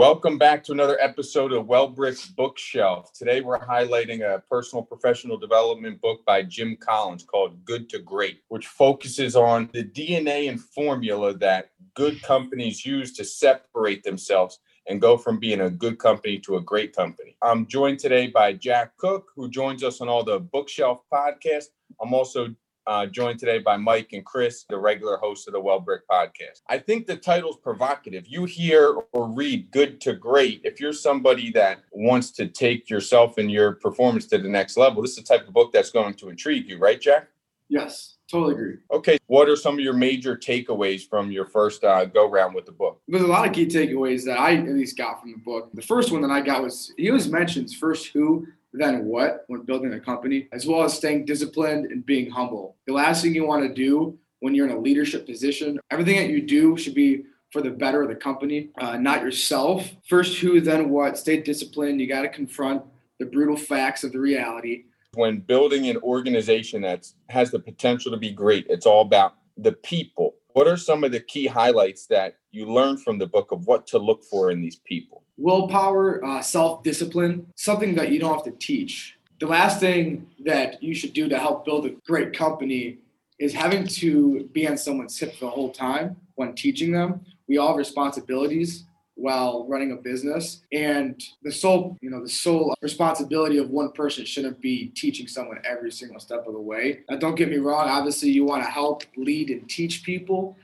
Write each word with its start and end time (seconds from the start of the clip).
Welcome 0.00 0.38
back 0.38 0.64
to 0.64 0.72
another 0.72 0.98
episode 0.98 1.52
of 1.52 1.66
Wellbrick's 1.66 2.24
Bookshelf. 2.26 3.12
Today 3.12 3.42
we're 3.42 3.58
highlighting 3.58 4.22
a 4.22 4.38
personal 4.48 4.82
professional 4.82 5.36
development 5.36 6.00
book 6.00 6.24
by 6.24 6.42
Jim 6.42 6.78
Collins 6.80 7.22
called 7.22 7.62
Good 7.66 7.90
to 7.90 7.98
Great, 7.98 8.40
which 8.48 8.66
focuses 8.66 9.36
on 9.36 9.68
the 9.74 9.84
DNA 9.84 10.48
and 10.48 10.58
formula 10.58 11.34
that 11.34 11.72
good 11.92 12.22
companies 12.22 12.86
use 12.86 13.12
to 13.12 13.26
separate 13.26 14.02
themselves 14.02 14.60
and 14.88 15.02
go 15.02 15.18
from 15.18 15.38
being 15.38 15.60
a 15.60 15.68
good 15.68 15.98
company 15.98 16.38
to 16.38 16.56
a 16.56 16.62
great 16.62 16.96
company. 16.96 17.36
I'm 17.42 17.66
joined 17.66 17.98
today 17.98 18.28
by 18.28 18.54
Jack 18.54 18.96
Cook, 18.96 19.26
who 19.36 19.50
joins 19.50 19.84
us 19.84 20.00
on 20.00 20.08
all 20.08 20.24
the 20.24 20.40
Bookshelf 20.40 21.02
podcasts. 21.12 21.66
I'm 22.00 22.14
also 22.14 22.54
uh, 22.90 23.06
joined 23.06 23.38
today 23.38 23.60
by 23.60 23.76
Mike 23.76 24.08
and 24.12 24.26
Chris, 24.26 24.64
the 24.68 24.76
regular 24.76 25.16
hosts 25.16 25.46
of 25.46 25.52
the 25.52 25.60
Wellbrick 25.60 26.00
podcast. 26.10 26.62
I 26.68 26.76
think 26.76 27.06
the 27.06 27.16
title's 27.16 27.56
provocative. 27.56 28.26
You 28.26 28.46
hear 28.46 28.96
or 29.12 29.28
read 29.28 29.70
good 29.70 30.00
to 30.02 30.14
great. 30.14 30.60
If 30.64 30.80
you're 30.80 30.92
somebody 30.92 31.52
that 31.52 31.84
wants 31.92 32.32
to 32.32 32.48
take 32.48 32.90
yourself 32.90 33.38
and 33.38 33.48
your 33.48 33.74
performance 33.76 34.26
to 34.26 34.38
the 34.38 34.48
next 34.48 34.76
level, 34.76 35.02
this 35.02 35.12
is 35.12 35.18
the 35.18 35.22
type 35.22 35.46
of 35.46 35.54
book 35.54 35.72
that's 35.72 35.90
going 35.90 36.14
to 36.14 36.30
intrigue 36.30 36.68
you, 36.68 36.78
right, 36.78 37.00
Jack? 37.00 37.28
Yes, 37.68 38.16
totally 38.28 38.54
agree. 38.54 38.76
Okay, 38.90 39.18
what 39.28 39.48
are 39.48 39.54
some 39.54 39.74
of 39.74 39.80
your 39.80 39.94
major 39.94 40.36
takeaways 40.36 41.08
from 41.08 41.30
your 41.30 41.46
first 41.46 41.84
uh, 41.84 42.04
go 42.06 42.28
round 42.28 42.56
with 42.56 42.66
the 42.66 42.72
book? 42.72 43.00
There's 43.06 43.22
a 43.22 43.28
lot 43.28 43.46
of 43.46 43.52
key 43.52 43.66
takeaways 43.66 44.24
that 44.24 44.40
I 44.40 44.56
at 44.56 44.66
least 44.66 44.98
got 44.98 45.20
from 45.20 45.30
the 45.30 45.38
book. 45.38 45.70
The 45.74 45.82
first 45.82 46.10
one 46.10 46.22
that 46.22 46.32
I 46.32 46.40
got 46.40 46.64
was 46.64 46.92
he 46.96 47.08
always 47.08 47.28
mentions 47.28 47.72
first 47.72 48.08
who, 48.08 48.48
then 48.72 49.04
what 49.04 49.44
when 49.48 49.62
building 49.62 49.92
a 49.94 50.00
company, 50.00 50.48
as 50.52 50.66
well 50.66 50.82
as 50.82 50.94
staying 50.94 51.24
disciplined 51.24 51.86
and 51.86 52.06
being 52.06 52.30
humble. 52.30 52.76
The 52.86 52.92
last 52.92 53.22
thing 53.22 53.34
you 53.34 53.46
want 53.46 53.66
to 53.66 53.74
do 53.74 54.18
when 54.40 54.54
you're 54.54 54.66
in 54.66 54.72
a 54.72 54.78
leadership 54.78 55.26
position, 55.26 55.78
everything 55.90 56.16
that 56.16 56.30
you 56.30 56.42
do 56.42 56.76
should 56.76 56.94
be 56.94 57.24
for 57.52 57.62
the 57.62 57.70
better 57.70 58.02
of 58.02 58.08
the 58.08 58.14
company, 58.14 58.70
uh, 58.78 58.96
not 58.96 59.22
yourself. 59.22 59.88
First 60.08 60.38
who, 60.38 60.60
then 60.60 60.88
what. 60.88 61.18
Stay 61.18 61.40
disciplined. 61.42 62.00
You 62.00 62.06
got 62.06 62.22
to 62.22 62.28
confront 62.28 62.82
the 63.18 63.26
brutal 63.26 63.56
facts 63.56 64.04
of 64.04 64.12
the 64.12 64.20
reality. 64.20 64.84
When 65.14 65.40
building 65.40 65.88
an 65.88 65.96
organization 65.98 66.82
that 66.82 67.08
has 67.28 67.50
the 67.50 67.58
potential 67.58 68.12
to 68.12 68.16
be 68.16 68.30
great, 68.30 68.66
it's 68.68 68.86
all 68.86 69.02
about 69.02 69.34
the 69.56 69.72
people. 69.72 70.36
What 70.52 70.68
are 70.68 70.76
some 70.76 71.04
of 71.04 71.12
the 71.12 71.20
key 71.20 71.46
highlights 71.46 72.06
that 72.06 72.36
you 72.52 72.66
learned 72.66 73.02
from 73.02 73.18
the 73.18 73.26
book 73.26 73.52
of 73.52 73.66
what 73.66 73.86
to 73.88 73.98
look 73.98 74.24
for 74.24 74.50
in 74.50 74.60
these 74.60 74.76
people? 74.76 75.24
Willpower, 75.40 76.24
uh, 76.24 76.42
self 76.42 76.82
discipline, 76.82 77.46
something 77.56 77.94
that 77.94 78.12
you 78.12 78.20
don't 78.20 78.34
have 78.34 78.44
to 78.44 78.52
teach. 78.52 79.16
The 79.40 79.46
last 79.46 79.80
thing 79.80 80.26
that 80.44 80.82
you 80.82 80.94
should 80.94 81.14
do 81.14 81.28
to 81.28 81.38
help 81.38 81.64
build 81.64 81.86
a 81.86 81.90
great 82.06 82.32
company 82.34 82.98
is 83.38 83.54
having 83.54 83.86
to 83.86 84.44
be 84.52 84.68
on 84.68 84.76
someone's 84.76 85.18
hip 85.18 85.38
the 85.40 85.48
whole 85.48 85.70
time 85.70 86.16
when 86.34 86.54
teaching 86.54 86.92
them. 86.92 87.24
We 87.48 87.56
all 87.56 87.68
have 87.68 87.76
responsibilities 87.76 88.84
while 89.14 89.66
running 89.68 89.92
a 89.92 89.96
business 89.96 90.62
and 90.72 91.22
the 91.42 91.52
sole 91.52 91.96
you 92.00 92.08
know 92.08 92.22
the 92.22 92.28
sole 92.28 92.74
responsibility 92.80 93.58
of 93.58 93.68
one 93.68 93.92
person 93.92 94.24
shouldn't 94.24 94.58
be 94.62 94.86
teaching 94.96 95.28
someone 95.28 95.60
every 95.62 95.92
single 95.92 96.18
step 96.18 96.46
of 96.46 96.54
the 96.54 96.60
way 96.60 97.00
now 97.10 97.16
don't 97.16 97.34
get 97.34 97.50
me 97.50 97.58
wrong 97.58 97.86
obviously 97.86 98.30
you 98.30 98.44
want 98.44 98.64
to 98.64 98.70
help 98.70 99.02
lead 99.16 99.50
and 99.50 99.68
teach 99.68 100.04
people 100.04 100.56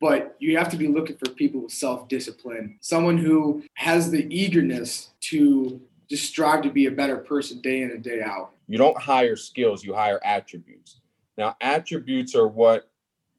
but 0.00 0.34
you 0.38 0.56
have 0.56 0.70
to 0.70 0.76
be 0.76 0.88
looking 0.88 1.16
for 1.16 1.30
people 1.30 1.60
with 1.62 1.72
self-discipline 1.72 2.78
someone 2.80 3.18
who 3.18 3.62
has 3.74 4.10
the 4.10 4.26
eagerness 4.34 5.10
to 5.20 5.80
just 6.08 6.24
strive 6.24 6.62
to 6.62 6.70
be 6.70 6.86
a 6.86 6.90
better 6.90 7.18
person 7.18 7.60
day 7.60 7.82
in 7.82 7.92
and 7.92 8.02
day 8.02 8.20
out. 8.20 8.50
You 8.66 8.78
don't 8.78 9.00
hire 9.00 9.36
skills 9.36 9.84
you 9.84 9.94
hire 9.94 10.20
attributes. 10.24 11.00
Now 11.38 11.56
attributes 11.60 12.34
are 12.34 12.48
what 12.48 12.90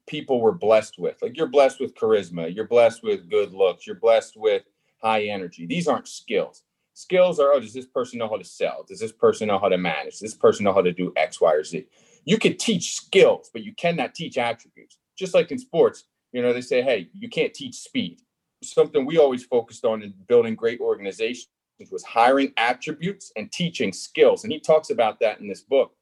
people 0.06 0.40
were 0.40 0.52
blessed 0.52 0.98
with. 0.98 1.20
Like 1.20 1.36
you're 1.36 1.48
blessed 1.48 1.80
with 1.80 1.94
charisma 1.94 2.54
you're 2.54 2.66
blessed 2.66 3.02
with 3.02 3.28
good 3.28 3.52
looks 3.52 3.86
you're 3.86 3.96
blessed 3.96 4.36
with 4.36 4.62
high 5.02 5.24
energy. 5.24 5.66
These 5.66 5.88
aren't 5.88 6.08
skills. 6.08 6.62
Skills 6.94 7.38
are 7.38 7.52
oh 7.52 7.60
does 7.60 7.74
this 7.74 7.86
person 7.86 8.18
know 8.18 8.28
how 8.28 8.36
to 8.36 8.44
sell? 8.44 8.84
Does 8.88 9.00
this 9.00 9.12
person 9.12 9.48
know 9.48 9.58
how 9.58 9.68
to 9.68 9.78
manage? 9.78 10.12
Does 10.12 10.20
this 10.20 10.34
person 10.34 10.64
know 10.64 10.72
how 10.72 10.82
to 10.82 10.92
do 10.92 11.12
x 11.16 11.40
y 11.40 11.52
or 11.52 11.64
z? 11.64 11.86
You 12.24 12.38
could 12.38 12.58
teach 12.58 12.94
skills 12.94 13.50
but 13.52 13.62
you 13.62 13.74
cannot 13.74 14.14
teach 14.14 14.38
attributes. 14.38 14.98
Just 15.14 15.34
like 15.34 15.50
in 15.50 15.58
sports 15.58 16.04
you 16.32 16.42
know, 16.42 16.52
they 16.52 16.60
say, 16.60 16.82
hey, 16.82 17.08
you 17.12 17.28
can't 17.28 17.54
teach 17.54 17.76
speed. 17.76 18.20
Something 18.62 19.06
we 19.06 19.18
always 19.18 19.44
focused 19.44 19.84
on 19.84 20.02
in 20.02 20.14
building 20.28 20.54
great 20.54 20.80
organizations 20.80 21.48
was 21.90 22.04
hiring 22.04 22.52
attributes 22.56 23.32
and 23.36 23.50
teaching 23.50 23.92
skills. 23.92 24.44
And 24.44 24.52
he 24.52 24.60
talks 24.60 24.90
about 24.90 25.18
that 25.20 25.40
in 25.40 25.48
this 25.48 25.62
book. 25.62 25.92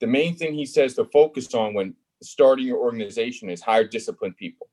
The 0.00 0.06
main 0.06 0.34
thing 0.34 0.54
he 0.54 0.66
says 0.66 0.94
to 0.94 1.04
focus 1.06 1.52
on 1.54 1.74
when 1.74 1.94
starting 2.22 2.66
your 2.66 2.78
organization 2.78 3.50
is 3.50 3.60
hire 3.60 3.86
disciplined 3.86 4.36
people. 4.36 4.68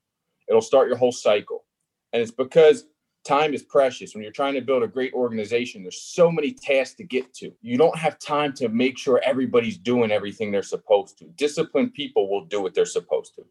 It'll 0.47 0.62
start 0.62 0.88
your 0.88 0.97
whole 0.97 1.12
cycle. 1.12 1.66
And 2.12 2.22
it's 2.22 2.31
because 2.31 2.85
time 3.25 3.53
is 3.53 3.63
precious. 3.63 4.13
When 4.13 4.24
you're 4.24 4.31
trying 4.31 4.53
to 4.53 4.62
build 4.62 4.84
a 4.84 4.88
great 4.88 5.13
organization, 5.13 5.81
there's 5.81 6.01
so 6.01 6.31
many 6.31 6.51
tasks 6.51 6.95
to 6.95 7.03
get 7.03 7.34
to. 7.35 7.51
You 7.62 7.78
don't 7.78 7.97
have 7.97 8.19
time 8.19 8.53
to 8.53 8.69
make 8.69 8.97
sure 8.97 9.22
everybody's 9.24 9.78
doing 9.78 10.12
everything 10.12 10.51
they're 10.51 10.63
supposed 10.63 11.18
to. 11.19 11.25
Disciplined 11.35 11.94
people 11.94 12.30
will 12.30 12.45
do 12.45 12.62
what 12.62 12.74
they're 12.74 12.85
supposed 12.85 13.35
to. 13.35 13.45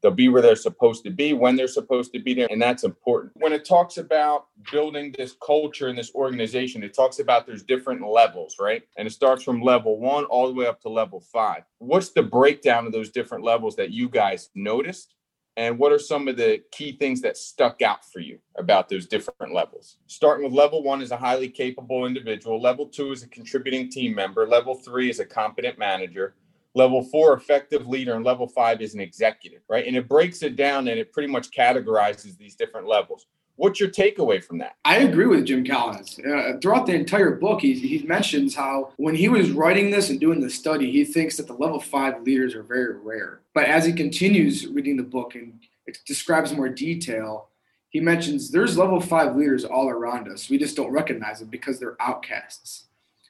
They'll 0.00 0.12
be 0.12 0.28
where 0.28 0.42
they're 0.42 0.56
supposed 0.56 1.04
to 1.04 1.10
be 1.10 1.32
when 1.32 1.56
they're 1.56 1.66
supposed 1.66 2.12
to 2.12 2.20
be 2.20 2.34
there. 2.34 2.48
And 2.50 2.62
that's 2.62 2.84
important. 2.84 3.32
When 3.36 3.52
it 3.52 3.64
talks 3.64 3.96
about 3.96 4.46
building 4.70 5.14
this 5.16 5.34
culture 5.44 5.88
in 5.88 5.96
this 5.96 6.14
organization, 6.14 6.82
it 6.82 6.94
talks 6.94 7.18
about 7.18 7.46
there's 7.46 7.62
different 7.62 8.06
levels, 8.06 8.56
right? 8.60 8.82
And 8.96 9.08
it 9.08 9.12
starts 9.12 9.42
from 9.42 9.60
level 9.60 9.98
one 9.98 10.24
all 10.26 10.46
the 10.46 10.54
way 10.54 10.66
up 10.66 10.80
to 10.82 10.88
level 10.88 11.20
five. 11.20 11.64
What's 11.78 12.10
the 12.10 12.22
breakdown 12.22 12.86
of 12.86 12.92
those 12.92 13.10
different 13.10 13.44
levels 13.44 13.76
that 13.76 13.90
you 13.90 14.08
guys 14.08 14.50
noticed? 14.54 15.14
And 15.56 15.76
what 15.76 15.90
are 15.90 15.98
some 15.98 16.28
of 16.28 16.36
the 16.36 16.62
key 16.70 16.92
things 16.92 17.20
that 17.22 17.36
stuck 17.36 17.82
out 17.82 18.04
for 18.04 18.20
you 18.20 18.38
about 18.56 18.88
those 18.88 19.08
different 19.08 19.52
levels? 19.52 19.96
Starting 20.06 20.44
with 20.44 20.52
level 20.52 20.84
one 20.84 21.02
is 21.02 21.10
a 21.10 21.16
highly 21.16 21.48
capable 21.48 22.06
individual. 22.06 22.62
Level 22.62 22.86
two 22.86 23.10
is 23.10 23.24
a 23.24 23.28
contributing 23.28 23.90
team 23.90 24.14
member. 24.14 24.46
Level 24.46 24.76
three 24.76 25.10
is 25.10 25.18
a 25.18 25.24
competent 25.24 25.76
manager 25.76 26.36
level 26.74 27.02
four 27.02 27.34
effective 27.34 27.86
leader 27.86 28.14
and 28.14 28.24
level 28.24 28.46
five 28.46 28.80
is 28.80 28.94
an 28.94 29.00
executive 29.00 29.60
right? 29.68 29.86
And 29.86 29.96
it 29.96 30.08
breaks 30.08 30.42
it 30.42 30.56
down 30.56 30.88
and 30.88 30.98
it 30.98 31.12
pretty 31.12 31.30
much 31.30 31.50
categorizes 31.50 32.36
these 32.36 32.54
different 32.54 32.86
levels. 32.86 33.26
What's 33.56 33.80
your 33.80 33.90
takeaway 33.90 34.42
from 34.42 34.58
that? 34.58 34.76
I 34.84 34.98
agree 34.98 35.26
with 35.26 35.44
jim 35.44 35.66
collins 35.66 36.18
uh, 36.20 36.58
throughout 36.62 36.86
the 36.86 36.94
entire 36.94 37.32
book 37.32 37.60
he, 37.60 37.74
he 37.74 38.06
mentions 38.06 38.54
how 38.54 38.92
when 38.96 39.14
he 39.14 39.28
was 39.28 39.50
writing 39.50 39.90
this 39.90 40.10
and 40.10 40.20
doing 40.20 40.40
the 40.40 40.50
study 40.50 40.90
he 40.90 41.04
thinks 41.04 41.36
that 41.36 41.48
the 41.48 41.54
level 41.54 41.80
five 41.80 42.22
leaders 42.22 42.54
are 42.54 42.62
very 42.62 42.96
rare. 42.96 43.40
But 43.54 43.64
as 43.64 43.84
he 43.84 43.92
continues 43.92 44.66
reading 44.66 44.96
the 44.96 45.02
book 45.02 45.34
and 45.34 45.58
it 45.86 45.98
describes 46.06 46.52
more 46.52 46.68
detail 46.68 47.48
he 47.90 48.00
mentions 48.00 48.50
there's 48.50 48.76
level 48.76 49.00
five 49.00 49.34
leaders 49.34 49.64
all 49.64 49.88
around 49.88 50.28
us. 50.28 50.50
We 50.50 50.58
just 50.58 50.76
don't 50.76 50.92
recognize 50.92 51.40
them 51.40 51.48
because 51.48 51.80
they're 51.80 51.96
outcasts 52.00 52.84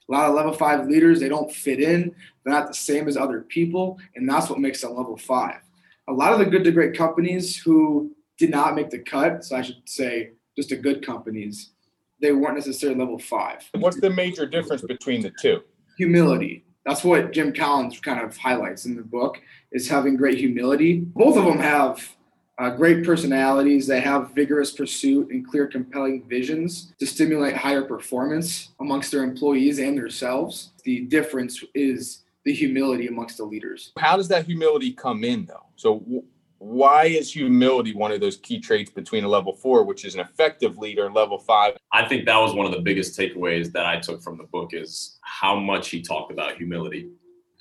a 0.09 0.13
lot 0.13 0.29
of 0.29 0.35
level 0.35 0.53
five 0.53 0.87
leaders, 0.87 1.21
they 1.21 1.29
don't 1.29 1.53
fit 1.53 1.81
in. 1.81 2.15
They're 2.45 2.55
not 2.55 2.69
the 2.69 2.75
same 2.75 3.09
as 3.09 3.17
other 3.17 3.43
people. 3.43 3.99
And 4.15 4.29
that's 4.29 4.49
what 4.49 4.59
makes 4.59 4.81
them 4.81 4.95
level 4.95 5.17
five. 5.17 5.61
A 6.09 6.13
lot 6.13 6.33
of 6.33 6.39
the 6.39 6.47
good 6.47 6.65
to 6.65 6.73
great 6.73 6.97
companies 6.97 7.57
who 7.57 8.15
did 8.39 8.51
not 8.51 8.75
make 8.75 8.89
the 8.89 9.01
cut, 9.01 9.45
so 9.45 9.57
I 9.57 9.63
should 9.63 9.83
say 9.85 10.31
just 10.57 10.71
the 10.71 10.77
good 10.77 11.05
companies, 11.05 11.73
they 12.21 12.33
weren't 12.33 12.55
necessarily 12.55 12.99
level 12.99 13.19
five. 13.19 13.69
What's 13.75 14.01
the 14.01 14.11
major 14.11 14.47
difference 14.47 14.83
between 14.83 15.23
the 15.23 15.33
two? 15.41 15.63
Humility. 15.99 16.65
That's 16.87 17.05
what 17.05 17.33
Jim 17.33 17.53
Collins 17.53 18.01
kind 18.01 18.21
of 18.21 18.37
highlights 18.37 18.87
in 18.87 18.97
the 18.97 19.03
book 19.03 19.39
is 19.73 19.89
having 19.89 20.17
great 20.17 20.39
humility. 20.39 21.01
Both 21.01 21.37
of 21.37 21.45
them 21.45 21.59
have 21.59 22.17
uh, 22.59 22.71
great 22.71 23.05
personalities. 23.05 23.87
that 23.87 24.03
have 24.03 24.31
vigorous 24.35 24.73
pursuit 24.73 25.31
and 25.31 25.47
clear, 25.47 25.67
compelling 25.67 26.25
visions 26.29 26.93
to 26.99 27.07
stimulate 27.07 27.57
higher 27.57 27.83
performance 27.83 28.71
amongst 28.81 29.13
their 29.13 29.23
employees 29.23 29.79
and 29.79 29.97
themselves. 29.97 30.73
The 30.85 31.01
difference 31.03 31.63
is 31.75 32.25
the 32.45 32.53
humility 32.53 33.07
amongst 33.07 33.37
the 33.37 33.45
leaders. 33.45 33.93
How 33.99 34.17
does 34.17 34.29
that 34.29 34.47
humility 34.47 34.93
come 34.93 35.25
in, 35.25 35.47
though? 35.47 35.67
So, 35.77 36.01
w- 36.01 36.25
why 36.61 37.05
is 37.05 37.33
humility 37.33 37.95
one 37.95 38.11
of 38.11 38.21
those 38.21 38.39
key 38.39 38.59
traits 38.59 38.91
between 38.91 39.23
a 39.23 39.29
level 39.29 39.55
four, 39.55 39.85
which 39.85 40.05
is 40.05 40.15
an 40.15 40.21
effective 40.21 40.77
leader, 40.77 41.07
and 41.07 41.15
level 41.15 41.39
five? 41.39 41.77
I 41.93 42.09
think 42.09 42.27
that 42.27 42.39
was 42.39 42.53
one 42.53 42.67
of 42.67 42.73
the 42.73 42.81
biggest 42.81 43.17
takeaways 43.17 43.71
that 43.73 43.87
I 43.87 44.01
took 44.01 44.21
from 44.21 44.39
the 44.39 44.45
book 44.45 44.71
is 44.73 45.19
how 45.21 45.55
much 45.55 45.91
he 45.91 46.03
talked 46.03 46.33
about 46.33 46.57
humility. 46.57 47.11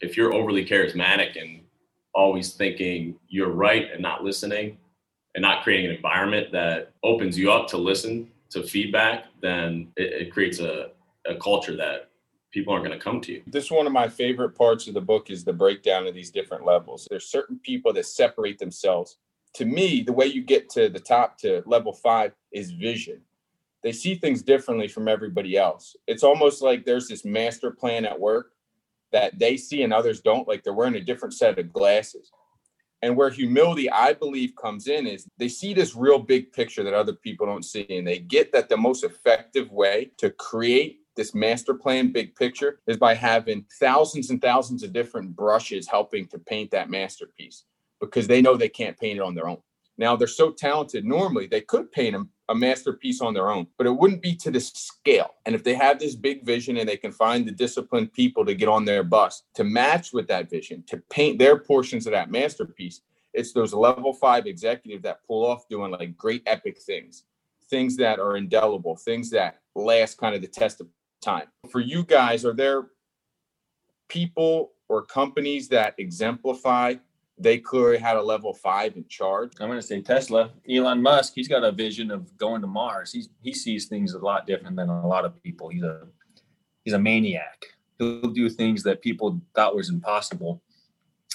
If 0.02 0.18
you're 0.18 0.34
overly 0.34 0.66
charismatic 0.66 1.40
and 1.40 1.62
always 2.16 2.54
thinking 2.54 3.16
you're 3.28 3.52
right 3.52 3.92
and 3.92 4.02
not 4.02 4.24
listening, 4.24 4.78
and 5.38 5.44
not 5.44 5.64
creating 5.64 5.86
an 5.86 5.96
environment 5.96 6.52
that 6.52 6.94
opens 7.04 7.38
you 7.38 7.52
up 7.52 7.68
to 7.68 7.78
listen 7.78 8.28
to 8.50 8.64
feedback, 8.64 9.26
then 9.40 9.88
it, 9.96 10.24
it 10.24 10.34
creates 10.34 10.60
a, 10.60 10.90
a 11.28 11.36
culture 11.36 11.76
that 11.76 12.10
people 12.50 12.74
aren't 12.74 12.84
going 12.84 12.98
to 12.98 13.04
come 13.04 13.22
to 13.22 13.34
you. 13.34 13.44
This 13.46 13.66
is 13.66 13.72
one 13.72 13.86
of 13.86 13.94
my 13.94 14.08
favorite 14.08 14.58
parts 14.58 14.88
of 14.88 14.96
the 14.96 15.02
book 15.02 15.30
is 15.30 15.44
the 15.44 15.54
breakdown 15.54 16.08
of 16.08 16.16
these 16.16 16.32
different 16.32 16.66
levels. 16.66 17.08
There's 17.08 17.30
certain 17.30 17.60
people 17.60 17.94
that 17.94 18.08
separate 18.08 18.58
themselves. 18.58 19.18
To 19.54 19.66
me, 19.66 20.02
the 20.02 20.12
way 20.12 20.26
you 20.26 20.42
get 20.42 20.72
to 20.72 20.90
the 20.90 21.00
top 21.00 21.38
to 21.40 21.62
level 21.68 21.94
five 21.94 22.34
is 22.52 22.72
vision. 22.72 23.22
They 23.84 23.92
see 23.92 24.16
things 24.16 24.42
differently 24.42 24.88
from 24.88 25.08
everybody 25.08 25.56
else. 25.56 25.96
It's 26.08 26.24
almost 26.24 26.64
like 26.64 26.84
there's 26.84 27.08
this 27.08 27.24
master 27.24 27.70
plan 27.70 28.06
at 28.06 28.20
work 28.20 28.54
that 29.12 29.38
they 29.38 29.56
see 29.56 29.84
and 29.84 29.94
others 29.94 30.20
don't, 30.20 30.48
like 30.48 30.64
they're 30.64 30.74
wearing 30.74 30.96
a 30.96 31.02
different 31.02 31.36
set 31.36 31.60
of 31.60 31.72
glasses 31.72 32.32
And 33.02 33.16
where 33.16 33.30
humility, 33.30 33.90
I 33.92 34.14
believe, 34.14 34.56
comes 34.56 34.88
in 34.88 35.06
is 35.06 35.28
they 35.38 35.50
see 35.50 35.74
this 35.74 35.96
real 35.96 36.20
big 36.20 36.52
picture 36.52 36.84
that 36.84 36.94
other 36.94 37.14
people 37.14 37.46
don't 37.46 37.66
see. 37.66 37.86
And 37.90 38.08
they 38.08 38.20
get 38.20 38.52
that 38.54 38.70
the 38.70 38.78
most 38.78 39.04
effective 39.04 39.72
way 39.72 40.12
to 40.18 40.32
create 40.32 41.02
this 41.16 41.36
master 41.36 41.74
plan 41.74 42.12
big 42.12 42.36
picture 42.36 42.80
is 42.88 42.98
by 42.98 43.14
having 43.14 43.66
thousands 43.80 44.30
and 44.30 44.42
thousands 44.42 44.84
of 44.84 44.94
different 44.94 45.36
brushes 45.36 45.88
helping 45.88 46.28
to 46.28 46.40
paint 46.40 46.72
that 46.72 46.90
masterpiece 46.90 47.66
because 48.00 48.28
they 48.28 48.42
know 48.42 48.56
they 48.56 48.70
can't 48.70 48.98
paint 49.00 49.18
it 49.18 49.24
on 49.24 49.36
their 49.36 49.48
own. 49.48 49.58
Now 49.98 50.16
they're 50.16 50.28
so 50.28 50.52
talented. 50.52 51.06
Normally 51.06 51.48
they 51.48 51.62
could 51.62 51.92
paint 51.92 52.16
a, 52.16 52.26
a 52.50 52.56
masterpiece 52.56 53.22
on 53.22 53.34
their 53.34 53.50
own, 53.50 53.68
but 53.78 53.88
it 53.88 53.92
wouldn't 53.92 54.22
be 54.22 54.36
to 54.36 54.52
this 54.52 54.70
scale. 54.70 55.36
And 55.46 55.54
if 55.54 55.64
they 55.64 55.74
have 55.74 56.00
this 56.00 56.16
big 56.16 56.46
vision 56.46 56.78
and 56.78 56.88
they 56.88 56.98
can 56.98 57.12
find 57.12 57.46
the 57.46 57.52
disciplined 57.52 58.14
people 58.14 58.46
to 58.46 58.56
get 58.56 58.70
on 58.70 58.86
their 58.86 59.04
bus 59.04 59.44
to 59.56 59.64
match 59.64 60.14
with 60.14 60.28
that 60.28 60.50
vision, 60.50 60.84
to 60.88 60.98
paint 61.10 61.40
their 61.40 61.58
portions 61.58 62.08
of 62.08 62.14
that 62.14 62.32
masterpiece, 62.32 63.02
it's 63.34 63.54
those 63.54 63.74
level 63.74 64.14
five 64.14 64.48
executives 64.48 65.04
that 65.04 65.26
pull 65.28 65.46
off 65.46 65.68
doing 65.68 65.92
like 65.92 66.16
great 66.16 66.42
epic 66.46 66.80
things, 66.80 67.26
things 67.70 67.98
that 67.98 68.20
are 68.20 68.38
indelible, 68.38 68.96
things 68.96 69.30
that 69.32 69.60
last 69.76 70.18
kind 70.18 70.34
of 70.34 70.42
the 70.42 70.48
test 70.48 70.82
of 70.82 70.88
time. 71.22 71.48
For 71.70 71.80
you 71.80 72.04
guys, 72.04 72.46
are 72.46 72.54
there 72.54 72.88
people 74.08 74.72
or 74.90 75.04
companies 75.06 75.68
that 75.68 75.96
exemplify 75.98 76.96
they 77.38 77.58
clearly 77.60 77.98
had 77.98 78.18
a 78.18 78.22
level 78.22 78.54
five 78.54 78.96
in 78.96 79.06
charge. 79.08 79.52
I'm 79.60 79.68
going 79.68 79.80
to 79.80 79.86
say 79.86 80.02
Tesla. 80.02 80.52
Elon 80.70 81.02
Musk, 81.02 81.34
he's 81.36 81.48
got 81.48 81.64
a 81.64 81.72
vision 81.72 82.10
of 82.10 82.36
going 82.38 82.62
to 82.62 82.68
Mars. 82.68 83.12
He's 83.12 83.30
he 83.42 83.54
sees 83.54 83.86
things 83.86 84.14
a 84.14 84.20
lot 84.20 84.48
different 84.48 84.76
than 84.76 84.90
a 84.90 85.08
lot 85.08 85.26
of 85.26 85.42
people. 85.44 85.70
He's 85.70 85.84
a 85.84 86.08
he's 86.84 86.94
a 86.94 87.00
maniac. 87.00 87.66
He'll 88.00 88.22
do 88.22 88.50
things 88.50 88.84
that 88.84 89.02
people 89.02 89.42
thought 89.56 89.76
was 89.76 89.90
impossible, 89.90 90.62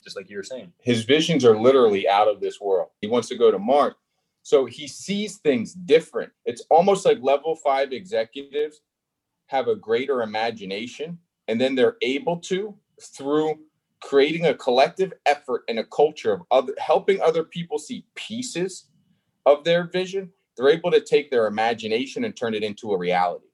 just 0.03 0.17
like 0.17 0.29
you 0.31 0.37
were 0.37 0.43
saying. 0.43 0.73
His 0.81 1.05
visions 1.05 1.45
are 1.45 1.59
literally 1.59 2.09
out 2.09 2.29
of 2.29 2.41
this 2.41 2.61
world. 2.61 2.89
He 3.01 3.09
wants 3.09 3.29
to 3.29 3.37
go 3.37 3.51
to 3.51 3.59
Mars. 3.59 3.95
So 4.43 4.65
he 4.67 4.89
sees 4.89 5.39
things 5.39 5.73
different. 5.73 6.33
It's 6.45 6.63
almost 6.69 7.07
like 7.07 7.19
level 7.23 7.55
five 7.55 7.93
executives 7.93 8.81
have 9.47 9.69
a 9.69 9.77
greater 9.77 10.23
imagination 10.23 11.19
and 11.47 11.61
then 11.61 11.75
they're 11.75 11.97
able 12.03 12.39
to, 12.39 12.75
through 13.01 13.61
creating 14.03 14.47
a 14.47 14.55
collective 14.55 15.13
effort 15.27 15.63
and 15.69 15.79
a 15.79 15.85
culture 15.85 16.33
of 16.33 16.43
other 16.51 16.75
helping 16.79 17.21
other 17.21 17.45
people 17.45 17.79
see 17.79 18.05
pieces 18.15 18.89
of 19.47 19.65
their 19.65 19.85
vision 19.85 20.31
they're 20.57 20.69
able 20.69 20.91
to 20.91 21.01
take 21.01 21.31
their 21.31 21.47
imagination 21.47 22.25
and 22.25 22.37
turn 22.37 22.55
it 22.55 22.63
into 22.63 22.93
a 22.93 22.99
reality. 22.99 23.47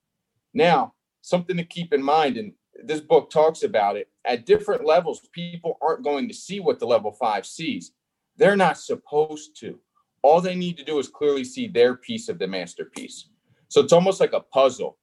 Now 0.55 0.95
something 1.21 1.57
to 1.57 1.65
keep 1.65 1.93
in 1.93 2.03
mind 2.03 2.37
and 2.37 2.53
this 2.85 3.01
book 3.01 3.31
talks 3.31 3.63
about 3.63 3.97
it 3.97 4.09
at 4.25 4.47
different 4.47 4.85
levels 4.85 5.21
people 5.33 5.79
aren't 5.83 6.05
going 6.05 6.29
to 6.29 6.35
see 6.35 6.61
what 6.61 6.79
the 6.79 6.87
level 6.87 7.13
5 7.13 7.45
sees. 7.45 7.93
They're 8.37 8.57
not 8.57 8.79
supposed 8.79 9.59
to. 9.61 9.79
All 10.23 10.41
they 10.41 10.55
need 10.55 10.77
to 10.79 10.85
do 10.85 10.99
is 10.99 11.09
clearly 11.09 11.45
see 11.45 11.67
their 11.67 11.97
piece 11.97 12.29
of 12.29 12.39
the 12.39 12.47
masterpiece. 12.47 13.29
So 13.69 13.81
it's 13.81 13.93
almost 13.93 14.21
like 14.21 14.33
a 14.33 14.41
puzzle 14.41 14.99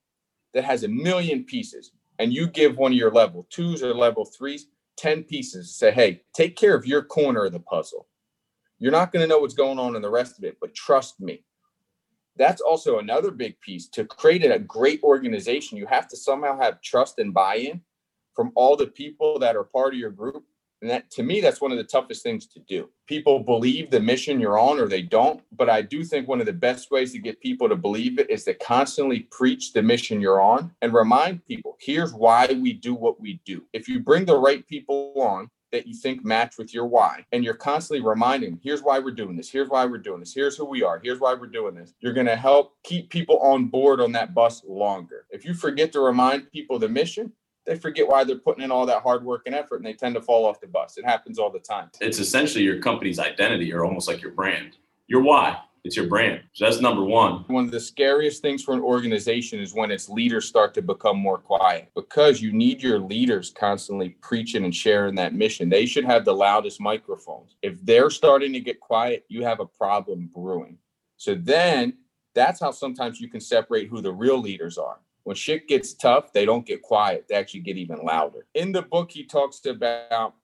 that 0.54 0.64
has 0.64 0.84
a 0.84 0.88
million 0.88 1.44
pieces 1.44 1.92
and 2.18 2.32
you 2.32 2.46
give 2.46 2.78
one 2.78 2.92
of 2.92 2.98
your 2.98 3.10
level 3.10 3.46
twos 3.50 3.82
or 3.82 3.94
level 3.94 4.24
threes 4.24 4.68
10 4.96 5.24
pieces, 5.24 5.74
say, 5.76 5.92
hey, 5.92 6.22
take 6.34 6.56
care 6.56 6.74
of 6.74 6.86
your 6.86 7.02
corner 7.02 7.44
of 7.44 7.52
the 7.52 7.60
puzzle. 7.60 8.06
You're 8.78 8.92
not 8.92 9.12
going 9.12 9.22
to 9.22 9.28
know 9.28 9.38
what's 9.38 9.54
going 9.54 9.78
on 9.78 9.96
in 9.96 10.02
the 10.02 10.10
rest 10.10 10.38
of 10.38 10.44
it, 10.44 10.56
but 10.60 10.74
trust 10.74 11.20
me. 11.20 11.44
That's 12.36 12.60
also 12.60 12.98
another 12.98 13.30
big 13.30 13.58
piece. 13.60 13.88
To 13.90 14.04
create 14.04 14.44
a 14.44 14.58
great 14.58 15.02
organization, 15.02 15.78
you 15.78 15.86
have 15.86 16.08
to 16.08 16.16
somehow 16.16 16.58
have 16.60 16.82
trust 16.82 17.18
and 17.18 17.32
buy 17.32 17.56
in 17.56 17.80
from 18.34 18.52
all 18.54 18.76
the 18.76 18.88
people 18.88 19.38
that 19.38 19.56
are 19.56 19.64
part 19.64 19.94
of 19.94 20.00
your 20.00 20.10
group 20.10 20.44
and 20.82 20.90
that 20.90 21.10
to 21.12 21.22
me, 21.22 21.40
that's 21.40 21.60
one 21.60 21.72
of 21.72 21.78
the 21.78 21.84
toughest 21.84 22.22
things 22.22 22.46
to 22.48 22.60
do. 22.60 22.90
People 23.06 23.40
believe 23.40 23.90
the 23.90 24.00
mission 24.00 24.38
you're 24.38 24.58
on 24.58 24.78
or 24.78 24.88
they 24.88 25.02
don't. 25.02 25.42
But 25.52 25.70
I 25.70 25.82
do 25.82 26.04
think 26.04 26.28
one 26.28 26.40
of 26.40 26.46
the 26.46 26.52
best 26.52 26.90
ways 26.90 27.12
to 27.12 27.18
get 27.18 27.40
people 27.40 27.68
to 27.68 27.76
believe 27.76 28.18
it 28.18 28.28
is 28.30 28.44
to 28.44 28.54
constantly 28.54 29.20
preach 29.30 29.72
the 29.72 29.82
mission 29.82 30.20
you're 30.20 30.40
on 30.40 30.72
and 30.82 30.92
remind 30.92 31.44
people 31.46 31.76
here's 31.80 32.12
why 32.12 32.46
we 32.60 32.72
do 32.72 32.94
what 32.94 33.20
we 33.20 33.40
do. 33.44 33.64
If 33.72 33.88
you 33.88 34.00
bring 34.00 34.26
the 34.26 34.38
right 34.38 34.66
people 34.66 35.12
on, 35.16 35.50
that 35.72 35.86
you 35.86 35.94
think 35.94 36.24
match 36.24 36.58
with 36.58 36.72
your 36.72 36.86
why 36.86 37.24
and 37.32 37.44
you're 37.44 37.52
constantly 37.52 38.00
reminding 38.00 38.58
here's 38.62 38.82
why 38.82 39.00
we're 39.00 39.10
doing 39.10 39.36
this 39.36 39.50
here's 39.50 39.68
why 39.68 39.84
we're 39.84 39.98
doing 39.98 40.20
this 40.20 40.32
here's 40.32 40.56
who 40.56 40.64
we 40.64 40.82
are 40.82 41.00
here's 41.02 41.18
why 41.18 41.34
we're 41.34 41.46
doing 41.46 41.74
this 41.74 41.92
you're 42.00 42.12
going 42.12 42.24
to 42.24 42.36
help 42.36 42.76
keep 42.84 43.10
people 43.10 43.38
on 43.40 43.66
board 43.66 44.00
on 44.00 44.12
that 44.12 44.32
bus 44.32 44.62
longer 44.66 45.26
if 45.30 45.44
you 45.44 45.52
forget 45.52 45.92
to 45.92 46.00
remind 46.00 46.50
people 46.52 46.78
the 46.78 46.88
mission 46.88 47.32
they 47.66 47.76
forget 47.76 48.08
why 48.08 48.24
they're 48.24 48.38
putting 48.38 48.64
in 48.64 48.70
all 48.70 48.86
that 48.86 49.02
hard 49.02 49.24
work 49.24 49.42
and 49.46 49.54
effort 49.54 49.76
and 49.76 49.86
they 49.86 49.92
tend 49.92 50.14
to 50.14 50.22
fall 50.22 50.46
off 50.46 50.60
the 50.60 50.66
bus. 50.66 50.96
It 50.96 51.04
happens 51.04 51.38
all 51.38 51.50
the 51.50 51.58
time. 51.58 51.90
It's 52.00 52.18
essentially 52.18 52.64
your 52.64 52.78
company's 52.78 53.18
identity 53.18 53.72
or 53.72 53.84
almost 53.84 54.08
like 54.08 54.22
your 54.22 54.32
brand. 54.32 54.76
Your 55.08 55.22
why. 55.22 55.58
It's 55.84 55.94
your 55.94 56.08
brand. 56.08 56.40
So 56.52 56.64
that's 56.64 56.80
number 56.80 57.04
one. 57.04 57.44
One 57.46 57.64
of 57.64 57.70
the 57.70 57.78
scariest 57.78 58.42
things 58.42 58.60
for 58.64 58.74
an 58.74 58.80
organization 58.80 59.60
is 59.60 59.72
when 59.72 59.92
its 59.92 60.08
leaders 60.08 60.44
start 60.44 60.74
to 60.74 60.82
become 60.82 61.16
more 61.16 61.38
quiet 61.38 61.92
because 61.94 62.42
you 62.42 62.52
need 62.52 62.82
your 62.82 62.98
leaders 62.98 63.52
constantly 63.56 64.10
preaching 64.20 64.64
and 64.64 64.74
sharing 64.74 65.14
that 65.14 65.32
mission. 65.32 65.68
They 65.68 65.86
should 65.86 66.04
have 66.04 66.24
the 66.24 66.34
loudest 66.34 66.80
microphones. 66.80 67.54
If 67.62 67.80
they're 67.84 68.10
starting 68.10 68.52
to 68.54 68.60
get 68.60 68.80
quiet, 68.80 69.26
you 69.28 69.44
have 69.44 69.60
a 69.60 69.66
problem 69.66 70.28
brewing. 70.34 70.78
So 71.18 71.36
then 71.36 71.98
that's 72.34 72.58
how 72.58 72.72
sometimes 72.72 73.20
you 73.20 73.28
can 73.28 73.40
separate 73.40 73.88
who 73.88 74.02
the 74.02 74.12
real 74.12 74.40
leaders 74.40 74.78
are 74.78 74.98
when 75.26 75.34
shit 75.34 75.66
gets 75.66 75.92
tough, 75.92 76.32
they 76.32 76.44
don't 76.44 76.64
get 76.64 76.82
quiet. 76.82 77.26
They 77.28 77.34
actually 77.34 77.60
get 77.60 77.76
even 77.76 77.98
louder. 78.04 78.46
In 78.54 78.70
the 78.70 78.82
book, 78.82 79.10
he 79.10 79.24
talks 79.24 79.66
about 79.66 80.34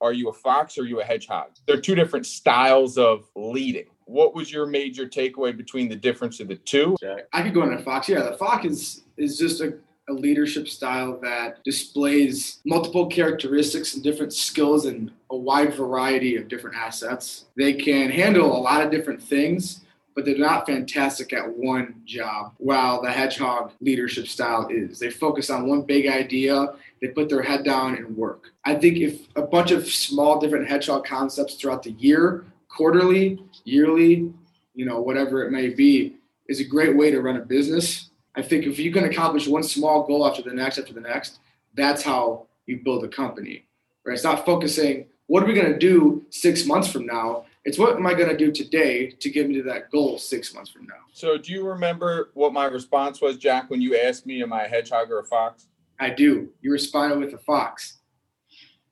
are 0.00 0.12
you 0.12 0.28
a 0.28 0.32
fox 0.32 0.76
or 0.76 0.82
are 0.82 0.86
you 0.86 1.00
a 1.00 1.04
hedgehog? 1.04 1.52
They're 1.68 1.80
two 1.80 1.94
different 1.94 2.26
styles 2.26 2.98
of 2.98 3.30
leading. 3.36 3.86
What 4.06 4.34
was 4.34 4.52
your 4.52 4.66
major 4.66 5.06
takeaway 5.06 5.56
between 5.56 5.88
the 5.88 5.94
difference 5.94 6.40
of 6.40 6.48
the 6.48 6.56
two? 6.56 6.96
I 7.32 7.42
could 7.42 7.54
go 7.54 7.62
into 7.62 7.78
fox. 7.78 8.08
Yeah, 8.08 8.22
the 8.22 8.36
fox 8.36 8.64
is 8.64 9.04
is 9.16 9.38
just 9.38 9.60
a, 9.60 9.78
a 10.08 10.12
leadership 10.12 10.66
style 10.66 11.20
that 11.22 11.62
displays 11.62 12.58
multiple 12.66 13.06
characteristics 13.06 13.94
and 13.94 14.02
different 14.02 14.32
skills 14.32 14.86
and 14.86 15.12
a 15.30 15.36
wide 15.36 15.74
variety 15.74 16.34
of 16.34 16.48
different 16.48 16.76
assets. 16.76 17.44
They 17.56 17.74
can 17.74 18.10
handle 18.10 18.56
a 18.56 18.58
lot 18.58 18.84
of 18.84 18.90
different 18.90 19.22
things 19.22 19.85
but 20.16 20.24
they're 20.24 20.38
not 20.38 20.66
fantastic 20.66 21.34
at 21.34 21.46
one 21.46 22.00
job. 22.06 22.54
While 22.56 23.02
the 23.02 23.12
hedgehog 23.12 23.72
leadership 23.82 24.26
style 24.26 24.66
is, 24.70 24.98
they 24.98 25.10
focus 25.10 25.50
on 25.50 25.68
one 25.68 25.82
big 25.82 26.08
idea, 26.08 26.68
they 27.02 27.08
put 27.08 27.28
their 27.28 27.42
head 27.42 27.64
down 27.64 27.96
and 27.96 28.16
work. 28.16 28.52
I 28.64 28.76
think 28.76 28.96
if 28.96 29.28
a 29.36 29.42
bunch 29.42 29.72
of 29.72 29.86
small 29.86 30.40
different 30.40 30.66
hedgehog 30.66 31.04
concepts 31.04 31.56
throughout 31.56 31.82
the 31.82 31.92
year, 31.92 32.46
quarterly, 32.68 33.38
yearly, 33.64 34.32
you 34.74 34.86
know, 34.86 35.02
whatever 35.02 35.44
it 35.44 35.52
may 35.52 35.68
be, 35.68 36.16
is 36.48 36.60
a 36.60 36.64
great 36.64 36.96
way 36.96 37.10
to 37.10 37.20
run 37.20 37.36
a 37.36 37.44
business. 37.44 38.08
I 38.34 38.40
think 38.40 38.64
if 38.64 38.78
you 38.78 38.90
can 38.92 39.04
accomplish 39.04 39.46
one 39.46 39.62
small 39.62 40.06
goal 40.06 40.26
after 40.26 40.40
the 40.40 40.54
next, 40.54 40.78
after 40.78 40.94
the 40.94 41.00
next, 41.00 41.40
that's 41.74 42.02
how 42.02 42.46
you 42.64 42.80
build 42.82 43.04
a 43.04 43.08
company. 43.08 43.66
Right? 44.04 44.14
It's 44.14 44.24
not 44.24 44.46
focusing, 44.46 45.08
what 45.26 45.42
are 45.42 45.46
we 45.46 45.52
going 45.52 45.72
to 45.72 45.78
do 45.78 46.24
six 46.30 46.64
months 46.64 46.88
from 46.88 47.04
now? 47.04 47.44
It's 47.66 47.78
what 47.78 47.96
am 47.96 48.06
I 48.06 48.14
going 48.14 48.28
to 48.28 48.36
do 48.36 48.52
today 48.52 49.10
to 49.10 49.28
get 49.28 49.48
me 49.48 49.54
to 49.56 49.62
that 49.64 49.90
goal 49.90 50.18
six 50.18 50.54
months 50.54 50.70
from 50.70 50.86
now? 50.86 50.94
So, 51.12 51.36
do 51.36 51.52
you 51.52 51.66
remember 51.66 52.30
what 52.34 52.52
my 52.52 52.66
response 52.66 53.20
was, 53.20 53.38
Jack, 53.38 53.70
when 53.70 53.80
you 53.80 53.98
asked 53.98 54.24
me, 54.24 54.40
Am 54.40 54.52
I 54.52 54.66
a 54.66 54.68
hedgehog 54.68 55.10
or 55.10 55.18
a 55.18 55.24
fox? 55.24 55.66
I 55.98 56.10
do. 56.10 56.48
You 56.62 56.70
responded 56.70 57.18
with 57.18 57.34
a 57.34 57.38
fox. 57.38 57.98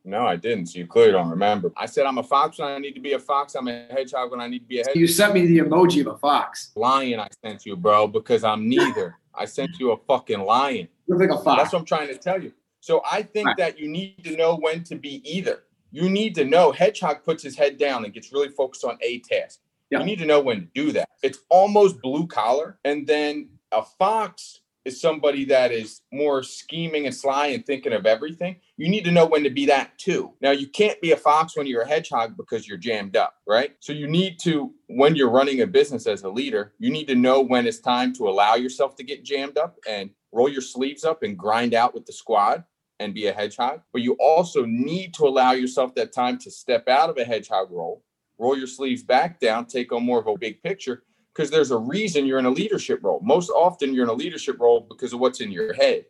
No, 0.05 0.27
I 0.27 0.35
didn't. 0.35 0.67
So 0.67 0.81
you 0.81 0.87
clearly 0.89 1.13
don't 1.13 1.31
remember. 1.31 1.73
I 1.77 1.87
said 1.87 2.05
I'm 2.05 2.19
a 2.19 2.23
fox 2.23 2.59
when 2.59 2.69
I 2.69 2.79
need 2.79 2.95
to 2.95 3.01
be 3.01 3.13
a 3.13 3.19
fox. 3.19 3.55
I'm 3.55 3.69
a 3.69 3.87
hedgehog 3.91 4.33
when 4.33 4.41
I 4.41 4.49
need 4.49 4.59
to 4.59 4.65
be 4.67 4.81
a 4.81 4.81
hedgehog. 4.81 4.97
You 4.97 5.07
sent 5.07 5.35
me 5.35 5.47
the 5.47 5.59
emoji 5.59 6.01
of 6.01 6.09
a 6.09 6.19
fox. 6.19 6.73
Lion, 6.75 7.21
I 7.21 7.29
sent 7.43 7.65
you, 7.65 7.77
bro, 7.77 8.09
because 8.09 8.43
I'm 8.43 8.69
neither. 8.69 9.17
I 9.35 9.45
sent 9.45 9.79
you 9.79 9.93
a 9.93 9.97
fucking 9.97 10.41
lion. 10.41 10.89
You 11.07 11.17
look 11.17 11.31
like 11.31 11.39
a 11.39 11.43
fox. 11.43 11.63
That's 11.63 11.73
what 11.73 11.79
I'm 11.79 11.85
trying 11.85 12.09
to 12.09 12.17
tell 12.17 12.43
you. 12.43 12.53
So 12.81 13.03
I 13.11 13.23
think 13.23 13.47
right. 13.47 13.57
that 13.57 13.79
you 13.79 13.89
need 13.89 14.25
to 14.25 14.37
know 14.37 14.57
when 14.57 14.85
to 14.85 14.97
be 14.97 15.23
either 15.25 15.63
you 15.95 16.11
need 16.11 16.35
to 16.35 16.45
know 16.45 16.73
hedgehog 16.73 17.23
puts 17.23 17.41
his 17.41 17.57
head 17.57 17.79
down 17.79 18.05
and 18.05 18.13
gets 18.13 18.33
really 18.33 18.49
focused 18.49 18.85
on 18.85 18.99
a 19.01 19.21
task. 19.21 19.61
Yeah. 19.91 20.01
you 20.01 20.05
need 20.05 20.19
to 20.19 20.27
know 20.27 20.41
when 20.41 20.63
to 20.63 20.67
do 20.75 20.91
that. 20.91 21.09
It's 21.23 21.39
almost 21.51 22.03
blue 22.03 22.27
collar 22.27 22.81
and 22.85 23.07
then 23.07 23.51
a 23.71 23.83
fox 23.83 24.61
is 24.85 25.01
somebody 25.01 25.45
that 25.45 25.71
is 25.71 26.03
more 26.13 26.43
scheming 26.43 27.07
and 27.07 27.15
sly 27.15 27.47
and 27.47 27.65
thinking 27.65 27.93
of 27.93 28.07
everything. 28.07 28.57
You 28.77 28.89
need 28.89 29.05
to 29.05 29.13
know 29.13 29.25
when 29.25 29.45
to 29.45 29.51
be 29.51 29.67
that 29.67 29.97
too. 29.97 30.33
Now 30.41 30.51
you 30.51 30.67
can't 30.67 31.01
be 31.01 31.13
a 31.13 31.17
fox 31.17 31.57
when 31.57 31.69
you're 31.69 31.83
a 31.83 31.89
hedgehog 31.89 32.37
because 32.37 32.67
you're 32.67 32.77
jammed 32.77 33.17
up 33.17 33.37
right? 33.47 33.77
So 33.79 33.93
you 33.93 34.09
need 34.09 34.41
to 34.41 34.75
when 34.89 35.15
you're 35.15 35.31
running 35.31 35.61
a 35.61 35.67
business 35.67 36.09
as 36.09 36.25
a 36.25 36.29
leader 36.29 36.73
you 36.81 36.91
need 36.91 37.07
to 37.07 37.15
know 37.15 37.41
when 37.41 37.69
it's 37.69 37.79
time 37.79 38.13
to 38.15 38.29
allow 38.29 38.57
yourself 38.57 38.97
to 38.97 39.05
get 39.05 39.25
jammed 39.25 39.59
up 39.59 39.79
and 39.89 40.11
roll 40.33 40.49
your 40.49 40.61
sleeves 40.61 41.05
up 41.05 41.23
and 41.23 41.39
grind 41.39 41.73
out 41.73 41.95
with 41.95 42.05
the 42.05 42.13
squad 42.13 42.65
and 43.01 43.15
be 43.15 43.27
a 43.27 43.33
hedgehog, 43.33 43.81
but 43.93 44.03
you 44.03 44.15
also 44.21 44.65
need 44.65 45.15
to 45.15 45.25
allow 45.25 45.53
yourself 45.53 45.95
that 45.95 46.13
time 46.13 46.39
to 46.39 46.51
step 46.51 46.89
out 46.89 47.11
of 47.11 47.19
a 47.19 47.25
hedgehog 47.25 47.71
role, 47.71 48.03
roll 48.39 48.57
your 48.57 48.67
sleeves 48.67 49.03
back 49.03 49.41
down, 49.41 49.67
take 49.67 49.93
on 49.93 50.03
more 50.05 50.21
of 50.21 50.27
a 50.27 50.39
big 50.39 50.63
picture, 50.63 51.03
because 51.33 51.51
there's 51.51 51.73
a 51.73 51.77
reason 51.77 52.27
you're 52.27 52.39
in 52.39 52.47
a 52.47 52.51
leadership 52.51 53.01
role. 53.03 53.21
Most 53.23 53.51
often 53.51 53.93
you're 53.93 54.05
in 54.05 54.11
a 54.11 54.15
leadership 54.15 54.61
role 54.61 54.87
because 54.89 55.13
of 55.13 55.21
what's 55.21 55.41
in 55.41 55.51
your 55.51 55.73
head, 55.75 56.05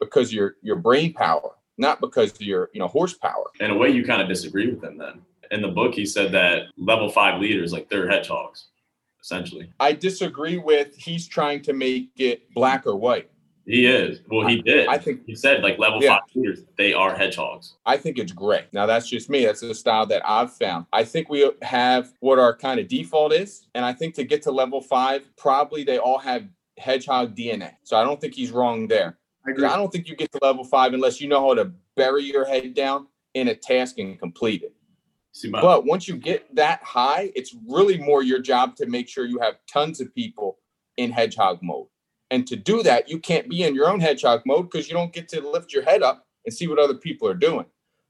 because 0.00 0.32
your 0.32 0.56
your 0.62 0.76
brain 0.76 1.12
power, 1.12 1.50
not 1.76 2.00
because 2.00 2.32
of 2.32 2.42
your 2.42 2.70
you 2.72 2.80
know 2.80 2.88
horsepower. 2.88 3.50
In 3.60 3.70
a 3.70 3.76
way, 3.76 3.90
you 3.90 4.04
kind 4.04 4.22
of 4.22 4.28
disagree 4.28 4.70
with 4.70 4.82
him 4.82 4.96
then. 4.96 5.20
in 5.50 5.60
the 5.60 5.68
book 5.68 5.94
he 5.94 6.06
said 6.06 6.32
that 6.32 6.68
level 6.78 7.10
five 7.10 7.40
leaders 7.40 7.72
like 7.72 7.88
they're 7.90 8.08
hedgehogs, 8.08 8.68
essentially. 9.20 9.70
I 9.78 9.92
disagree 9.92 10.56
with 10.56 10.96
he's 10.96 11.28
trying 11.28 11.60
to 11.62 11.74
make 11.74 12.08
it 12.16 12.52
black 12.54 12.86
or 12.86 12.96
white. 12.96 13.30
He 13.66 13.86
is. 13.86 14.20
Well, 14.28 14.46
he 14.48 14.60
did. 14.60 14.88
I 14.88 14.98
think 14.98 15.24
he 15.26 15.34
said 15.36 15.62
like 15.62 15.78
level 15.78 16.02
Yeah. 16.02 16.14
five 16.18 16.22
leaders, 16.34 16.64
they 16.76 16.92
are 16.92 17.14
hedgehogs. 17.16 17.74
I 17.86 17.96
think 17.96 18.18
it's 18.18 18.32
great. 18.32 18.64
Now 18.72 18.86
that's 18.86 19.08
just 19.08 19.30
me. 19.30 19.44
That's 19.44 19.60
the 19.60 19.74
style 19.74 20.04
that 20.06 20.22
I've 20.28 20.52
found. 20.52 20.86
I 20.92 21.04
think 21.04 21.28
we 21.28 21.48
have 21.62 22.12
what 22.20 22.38
our 22.40 22.56
kind 22.56 22.80
of 22.80 22.88
default 22.88 23.32
is, 23.32 23.68
and 23.74 23.84
I 23.84 23.92
think 23.92 24.14
to 24.16 24.24
get 24.24 24.42
to 24.42 24.50
level 24.50 24.80
five, 24.80 25.28
probably 25.36 25.84
they 25.84 25.98
all 25.98 26.18
have 26.18 26.44
hedgehog 26.78 27.36
DNA. 27.36 27.72
So 27.84 27.96
I 27.96 28.02
don't 28.04 28.20
think 28.20 28.34
he's 28.34 28.50
wrong 28.50 28.88
there. 28.88 29.18
I 29.44 29.50
'Cause 29.50 29.58
agree. 29.58 29.64
I 29.68 29.76
don't 29.76 29.92
think 29.92 30.08
you 30.08 30.16
get 30.16 30.32
to 30.32 30.38
level 30.42 30.64
five 30.64 30.92
unless 30.94 31.20
you 31.20 31.28
know 31.28 31.40
how 31.46 31.54
to 31.54 31.72
bury 31.96 32.24
your 32.24 32.44
head 32.44 32.74
down 32.74 33.06
in 33.34 33.48
a 33.48 33.54
task 33.54 33.98
and 33.98 34.18
complete 34.18 34.62
it. 34.62 34.74
See 35.32 35.48
my 35.50 35.60
But 35.60 35.84
once 35.86 36.08
you 36.08 36.16
get 36.16 36.52
that 36.56 36.82
high, 36.82 37.32
it's 37.36 37.54
really 37.68 37.96
more 37.98 38.22
your 38.22 38.38
job 38.40 38.76
to 38.76 38.86
make 38.86 39.08
sure 39.08 39.24
you 39.24 39.38
have 39.38 39.56
tons 39.66 40.00
of 40.00 40.14
people 40.14 40.58
in 40.96 41.10
hedgehog 41.10 41.60
mode. 41.62 41.86
And 42.32 42.46
to 42.46 42.56
do 42.56 42.82
that, 42.82 43.10
you 43.10 43.18
can't 43.18 43.46
be 43.46 43.62
in 43.62 43.74
your 43.74 43.90
own 43.90 44.00
hedgehog 44.00 44.40
mode 44.46 44.70
because 44.70 44.88
you 44.88 44.94
don't 44.94 45.12
get 45.12 45.28
to 45.28 45.46
lift 45.46 45.70
your 45.70 45.82
head 45.82 46.02
up 46.02 46.26
and 46.46 46.52
see 46.52 46.66
what 46.66 46.78
other 46.78 46.94
people 46.94 47.28
are 47.28 47.34
doing. 47.34 47.66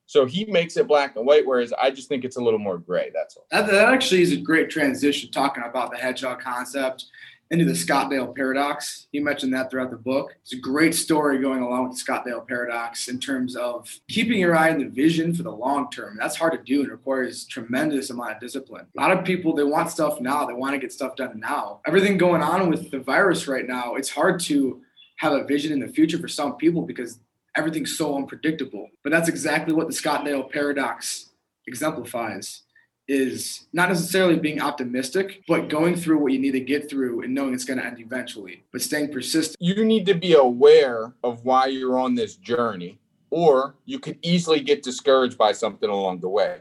So 0.06 0.26
he 0.26 0.44
makes 0.44 0.76
it 0.76 0.86
black 0.86 1.16
and 1.16 1.26
white, 1.26 1.44
whereas 1.44 1.72
I 1.72 1.90
just 1.90 2.08
think 2.08 2.24
it's 2.24 2.36
a 2.36 2.40
little 2.40 2.60
more 2.60 2.78
gray. 2.78 3.10
That's 3.12 3.36
all. 3.36 3.46
That, 3.50 3.66
that 3.66 3.88
actually 3.88 4.22
is 4.22 4.30
a 4.30 4.36
great 4.36 4.70
transition 4.70 5.32
talking 5.32 5.64
about 5.64 5.90
the 5.90 5.96
hedgehog 5.96 6.38
concept 6.38 7.06
into 7.50 7.64
the 7.66 7.74
Stockdale 7.74 8.28
paradox. 8.28 9.08
You 9.12 9.22
mentioned 9.22 9.52
that 9.52 9.70
throughout 9.70 9.90
the 9.90 9.96
book. 9.96 10.34
It's 10.40 10.54
a 10.54 10.56
great 10.56 10.94
story 10.94 11.38
going 11.38 11.62
along 11.62 11.84
with 11.84 11.92
the 11.92 12.00
Stockdale 12.00 12.40
paradox 12.40 13.08
in 13.08 13.20
terms 13.20 13.56
of 13.56 13.88
keeping 14.08 14.40
your 14.40 14.56
eye 14.56 14.70
on 14.70 14.78
the 14.78 14.86
vision 14.86 15.34
for 15.34 15.42
the 15.42 15.52
long 15.52 15.90
term. 15.90 16.16
That's 16.18 16.36
hard 16.36 16.52
to 16.52 16.58
do 16.64 16.80
and 16.80 16.90
requires 16.90 17.44
tremendous 17.44 18.08
amount 18.08 18.32
of 18.32 18.40
discipline. 18.40 18.86
A 18.96 19.00
lot 19.00 19.10
of 19.10 19.24
people 19.24 19.54
they 19.54 19.64
want 19.64 19.90
stuff 19.90 20.20
now. 20.20 20.46
They 20.46 20.54
want 20.54 20.74
to 20.74 20.78
get 20.78 20.92
stuff 20.92 21.14
done 21.14 21.38
now. 21.40 21.80
Everything 21.86 22.16
going 22.16 22.42
on 22.42 22.70
with 22.70 22.90
the 22.90 23.00
virus 23.00 23.46
right 23.46 23.66
now, 23.66 23.96
it's 23.96 24.10
hard 24.10 24.40
to 24.40 24.80
have 25.18 25.34
a 25.34 25.44
vision 25.44 25.72
in 25.72 25.80
the 25.80 25.88
future 25.88 26.18
for 26.18 26.28
some 26.28 26.56
people 26.56 26.82
because 26.82 27.20
everything's 27.54 27.96
so 27.96 28.16
unpredictable. 28.16 28.88
But 29.04 29.10
that's 29.10 29.28
exactly 29.28 29.74
what 29.74 29.88
the 29.88 29.92
Stockdale 29.92 30.44
paradox 30.44 31.30
exemplifies 31.66 32.62
is 33.08 33.66
not 33.72 33.88
necessarily 33.88 34.38
being 34.38 34.60
optimistic, 34.60 35.42
but 35.48 35.68
going 35.68 35.96
through 35.96 36.18
what 36.18 36.32
you 36.32 36.38
need 36.38 36.52
to 36.52 36.60
get 36.60 36.88
through 36.88 37.22
and 37.22 37.34
knowing 37.34 37.54
it's 37.54 37.64
going 37.64 37.78
to 37.78 37.84
end 37.84 37.98
eventually, 38.00 38.64
but 38.72 38.82
staying 38.82 39.12
persistent. 39.12 39.56
You 39.60 39.84
need 39.84 40.06
to 40.06 40.14
be 40.14 40.34
aware 40.34 41.12
of 41.22 41.44
why 41.44 41.66
you're 41.66 41.98
on 41.98 42.14
this 42.14 42.36
journey, 42.36 42.98
or 43.30 43.74
you 43.84 43.98
could 43.98 44.18
easily 44.22 44.60
get 44.60 44.82
discouraged 44.82 45.36
by 45.36 45.52
something 45.52 45.90
along 45.90 46.20
the 46.20 46.28
way. 46.28 46.58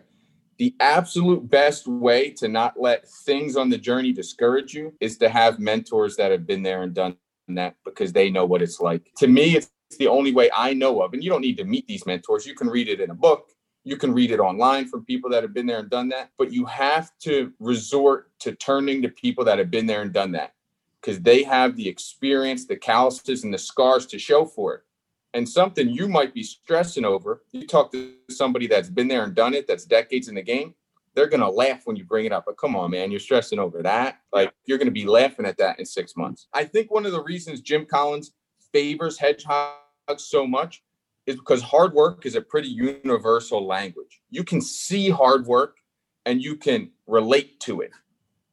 The 0.58 0.76
absolute 0.80 1.50
best 1.50 1.88
way 1.88 2.30
to 2.32 2.48
not 2.48 2.80
let 2.80 3.08
things 3.08 3.56
on 3.56 3.70
the 3.70 3.78
journey 3.78 4.12
discourage 4.12 4.74
you 4.74 4.94
is 5.00 5.18
to 5.18 5.30
have 5.30 5.60
mentors 5.60 6.16
that 6.18 6.32
have 6.32 6.46
been 6.46 6.62
there 6.64 6.84
and 6.84 6.94
done 6.94 7.18
that 7.48 7.76
because 7.84 8.14
they 8.14 8.30
know 8.30 8.46
what 8.46 8.62
it's 8.62 8.80
like. 8.80 9.12
To 9.18 9.28
me, 9.28 9.56
it's 9.56 9.72
the 9.98 10.08
only 10.08 10.34
way 10.34 10.50
I 10.56 10.74
know 10.74 11.02
of. 11.02 11.14
And 11.14 11.24
you 11.24 11.30
don't 11.30 11.42
need 11.42 11.58
to 11.58 11.64
meet 11.64 11.88
these 11.88 12.06
mentors. 12.06 12.46
You 12.46 12.56
can 12.56 12.68
read 12.68 12.88
it 12.88 13.02
in 13.02 13.10
a 13.10 13.16
book, 13.16 13.50
you 13.84 13.98
can 13.98 14.14
read 14.14 14.32
it 14.32 14.40
online 14.40 14.88
from 14.88 15.06
people 15.06 15.30
that 15.32 15.44
have 15.44 15.54
been 15.54 15.66
there 15.66 15.80
and 15.80 15.90
done 15.90 16.10
that. 16.10 16.32
But 16.38 16.54
you 16.54 16.66
have 16.66 17.12
to 17.22 17.52
resort 17.60 18.32
to 18.40 18.54
turning 18.54 19.02
to 19.02 19.10
people 19.10 19.44
that 19.46 19.58
have 19.58 19.72
been 19.72 19.88
there 19.88 20.02
and 20.02 20.14
done 20.14 20.32
that 20.34 20.54
because 21.02 21.20
they 21.20 21.44
have 21.44 21.76
the 21.76 21.88
experience, 21.88 22.66
the 22.66 22.76
calluses, 22.76 23.44
and 23.44 23.54
the 23.54 23.58
scars 23.58 24.06
to 24.08 24.20
show 24.20 24.46
for 24.46 24.76
it. 24.76 24.82
And 25.34 25.48
something 25.48 25.90
you 25.90 26.08
might 26.08 26.34
be 26.34 26.44
stressing 26.44 27.06
over, 27.06 27.44
you 27.52 27.66
talk 27.66 27.92
to 27.94 28.14
somebody 28.30 28.68
that's 28.68 28.90
been 28.90 29.08
there 29.08 29.24
and 29.24 29.34
done 29.34 29.54
it, 29.54 29.66
that's 29.66 29.86
decades 29.86 30.28
in 30.28 30.36
the 30.36 30.42
game, 30.42 30.76
they're 31.16 31.28
going 31.28 31.42
to 31.42 31.50
laugh 31.50 31.82
when 31.86 31.96
you 31.96 32.04
bring 32.04 32.26
it 32.26 32.32
up. 32.32 32.46
But 32.46 32.58
come 32.58 32.76
on, 32.76 32.92
man, 32.92 33.12
you're 33.12 33.20
stressing 33.20 33.60
over 33.60 33.82
that. 33.82 34.20
Like 34.32 34.54
you're 34.66 34.78
going 34.78 34.88
to 34.88 34.92
be 34.92 35.06
laughing 35.06 35.46
at 35.46 35.58
that 35.58 35.80
in 35.80 35.86
six 35.86 36.16
months. 36.16 36.48
I 36.54 36.66
think 36.66 36.92
one 36.92 37.06
of 37.06 37.12
the 37.14 37.24
reasons 37.24 37.62
Jim 37.62 37.86
Collins 37.86 38.32
favors 38.72 39.18
hedgehogs 39.18 39.76
so 40.18 40.46
much 40.46 40.84
is 41.26 41.36
because 41.36 41.62
hard 41.62 41.94
work 41.94 42.26
is 42.26 42.36
a 42.36 42.42
pretty 42.42 42.68
universal 42.68 43.66
language. 43.66 44.22
You 44.30 44.44
can 44.44 44.62
see 44.62 45.10
hard 45.10 45.46
work 45.46 45.78
and 46.26 46.42
you 46.42 46.56
can 46.56 46.92
relate 47.08 47.60
to 47.62 47.82
it. 47.82 47.92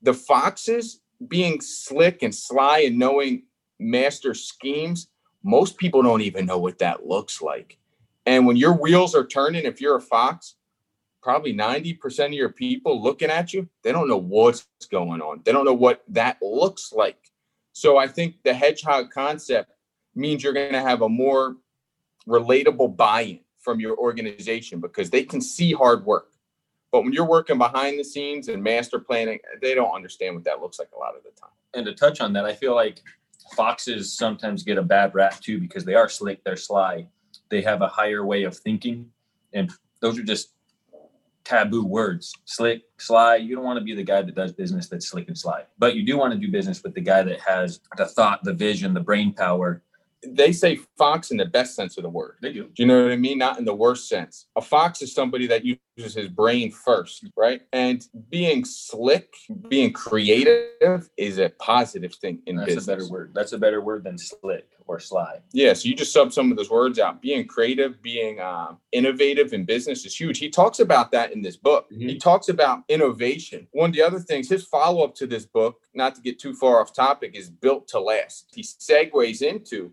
The 0.02 0.14
foxes 0.14 1.00
being 1.26 1.60
slick 1.60 2.22
and 2.22 2.34
sly 2.34 2.80
and 2.80 2.98
knowing 2.98 3.44
master 3.78 4.34
schemes, 4.34 5.08
most 5.42 5.76
people 5.76 6.02
don't 6.02 6.20
even 6.22 6.46
know 6.46 6.58
what 6.58 6.78
that 6.78 7.06
looks 7.06 7.40
like. 7.42 7.78
And 8.26 8.46
when 8.46 8.56
your 8.56 8.75
wheels 8.75 9.14
are 9.14 9.26
turning, 9.26 9.64
if 9.64 9.80
you're 9.80 9.96
a 9.96 10.00
fox, 10.00 10.56
probably 11.22 11.54
90% 11.54 12.26
of 12.26 12.32
your 12.32 12.50
people 12.50 13.02
looking 13.02 13.30
at 13.30 13.52
you, 13.52 13.68
they 13.82 13.92
don't 13.92 14.08
know 14.08 14.18
what's 14.18 14.66
going 14.90 15.20
on. 15.20 15.40
They 15.44 15.52
don't 15.52 15.64
know 15.64 15.75
what 15.75 16.04
that 16.08 16.38
looks 16.42 16.92
like. 16.92 17.18
So 17.72 17.96
I 17.96 18.06
think 18.06 18.37
the 18.44 18.54
hedgehog 18.54 19.10
concept 19.10 19.72
means 20.14 20.42
you're 20.42 20.52
going 20.52 20.72
to 20.72 20.80
have 20.80 21.02
a 21.02 21.08
more 21.08 21.56
relatable 22.28 22.97
buy-in 22.97 23.40
from 23.58 23.80
your 23.80 23.97
organization 23.97 24.80
because 24.80 25.11
they 25.11 25.25
can 25.25 25.40
see 25.40 25.73
hard 25.73 26.04
work. 26.04 26.32
But 26.90 27.02
when 27.02 27.12
you're 27.12 27.26
working 27.26 27.58
behind 27.58 27.99
the 27.99 28.04
scenes 28.04 28.49
and 28.49 28.62
master 28.62 28.99
planning, 28.99 29.40
they 29.61 29.75
don't 29.75 29.94
understand 29.94 30.35
what 30.35 30.44
that 30.44 30.61
looks 30.61 30.78
like 30.78 30.88
a 30.94 30.99
lot 30.99 31.16
of 31.16 31.23
the 31.23 31.30
time. 31.30 31.50
and 31.75 31.85
to 31.85 31.92
touch 31.92 32.20
on 32.20 32.32
that, 32.32 32.47
I 32.47 32.54
feel 32.54 32.75
like 32.75 33.02
foxes 33.54 34.12
sometimes 34.12 34.62
get 34.62 34.78
a 34.78 34.82
bad 34.82 35.14
rap 35.14 35.40
too 35.40 35.61
because 35.61 35.85
they 35.85 35.94
are 35.94 36.08
slick, 36.08 36.42
they're 36.44 36.56
sly, 36.56 37.06
they 37.50 37.61
have 37.62 37.82
a 37.82 37.88
higher 37.88 38.25
way 38.25 38.44
of 38.44 38.56
thinking, 38.56 39.11
and 39.52 39.70
those 40.00 40.18
are 40.18 40.23
just 40.23 40.52
taboo 41.44 41.85
words. 41.85 42.35
Slick, 42.44 42.82
sly. 42.99 43.37
You 43.37 43.54
don't 43.54 43.64
want 43.64 43.78
to 43.78 43.85
be 43.85 43.94
the 43.94 44.02
guy 44.02 44.23
that 44.23 44.35
does 44.35 44.52
business 44.52 44.88
that's 44.88 45.08
slick 45.08 45.28
and 45.28 45.38
sly, 45.38 45.64
but 45.78 45.94
you 45.94 46.04
do 46.04 46.18
want 46.18 46.32
to 46.32 46.38
do 46.38 46.50
business 46.50 46.82
with 46.82 46.94
the 46.94 47.00
guy 47.00 47.23
that 47.23 47.40
has 47.40 47.80
the 47.97 48.06
thought, 48.06 48.44
the 48.44 48.52
vision, 48.52 48.92
the 48.94 49.00
brain 49.00 49.32
power. 49.32 49.82
They 50.26 50.52
say 50.52 50.80
fox 50.96 51.30
in 51.30 51.37
the 51.37 51.44
best 51.44 51.76
sense 51.76 51.96
of 51.96 52.02
the 52.02 52.08
word. 52.08 52.37
They 52.42 52.52
do. 52.52 52.64
Do 52.64 52.82
you 52.82 52.87
know 52.87 53.02
what 53.02 53.12
I 53.12 53.16
mean? 53.16 53.38
Not 53.38 53.58
in 53.58 53.64
the 53.64 53.75
worst 53.75 54.08
sense. 54.08 54.46
A 54.56 54.60
fox 54.60 55.00
is 55.00 55.14
somebody 55.14 55.46
that 55.46 55.64
uses 55.64 56.14
his 56.14 56.28
brain 56.28 56.72
first, 56.72 57.26
right? 57.37 57.62
And 57.72 58.04
being 58.28 58.64
slick, 58.64 59.32
being 59.68 59.92
creative 59.92 61.08
is 61.16 61.38
a 61.38 61.50
positive 61.60 62.14
thing 62.14 62.40
in 62.46 62.56
That's 62.56 62.66
business. 62.66 62.87
That's 62.87 62.98
a 62.98 63.04
better 63.04 63.12
word. 63.12 63.32
That's 63.34 63.52
a 63.52 63.58
better 63.58 63.80
word 63.80 64.04
than 64.04 64.18
slick 64.18 64.66
or 64.88 64.99
sly. 64.99 65.38
Yeah, 65.52 65.75
so 65.75 65.88
you 65.88 65.95
just 65.95 66.12
sub 66.12 66.33
some 66.33 66.50
of 66.50 66.57
those 66.57 66.71
words 66.71 66.99
out. 66.99 67.21
Being 67.23 67.47
creative, 67.47 68.00
being 68.02 68.40
um, 68.40 68.78
innovative 68.92 69.52
in 69.52 69.64
business 69.64 70.04
is 70.04 70.18
huge. 70.18 70.38
He 70.38 70.49
talks 70.49 70.80
about 70.80 71.12
that 71.12 71.33
in 71.33 71.42
this 71.42 71.57
book. 71.57 71.90
Mhm. 71.92 72.09
He 72.09 72.18
talks 72.18 72.49
about 72.49 72.85
innovation. 72.88 73.68
One 73.73 73.90
of 73.90 73.95
the 73.95 74.02
other 74.02 74.18
things, 74.18 74.49
his 74.49 74.64
follow 74.64 75.04
up 75.04 75.14
to 75.16 75.26
this 75.26 75.45
book, 75.47 75.83
not 75.95 76.14
to 76.16 76.21
get 76.23 76.38
too 76.38 76.54
far 76.54 76.80
off 76.80 76.92
topic, 76.95 77.37
is 77.37 77.50
built 77.50 77.87
to 77.88 78.00
last. 78.00 78.47
He 78.54 78.62
segues 78.62 79.42
into 79.42 79.92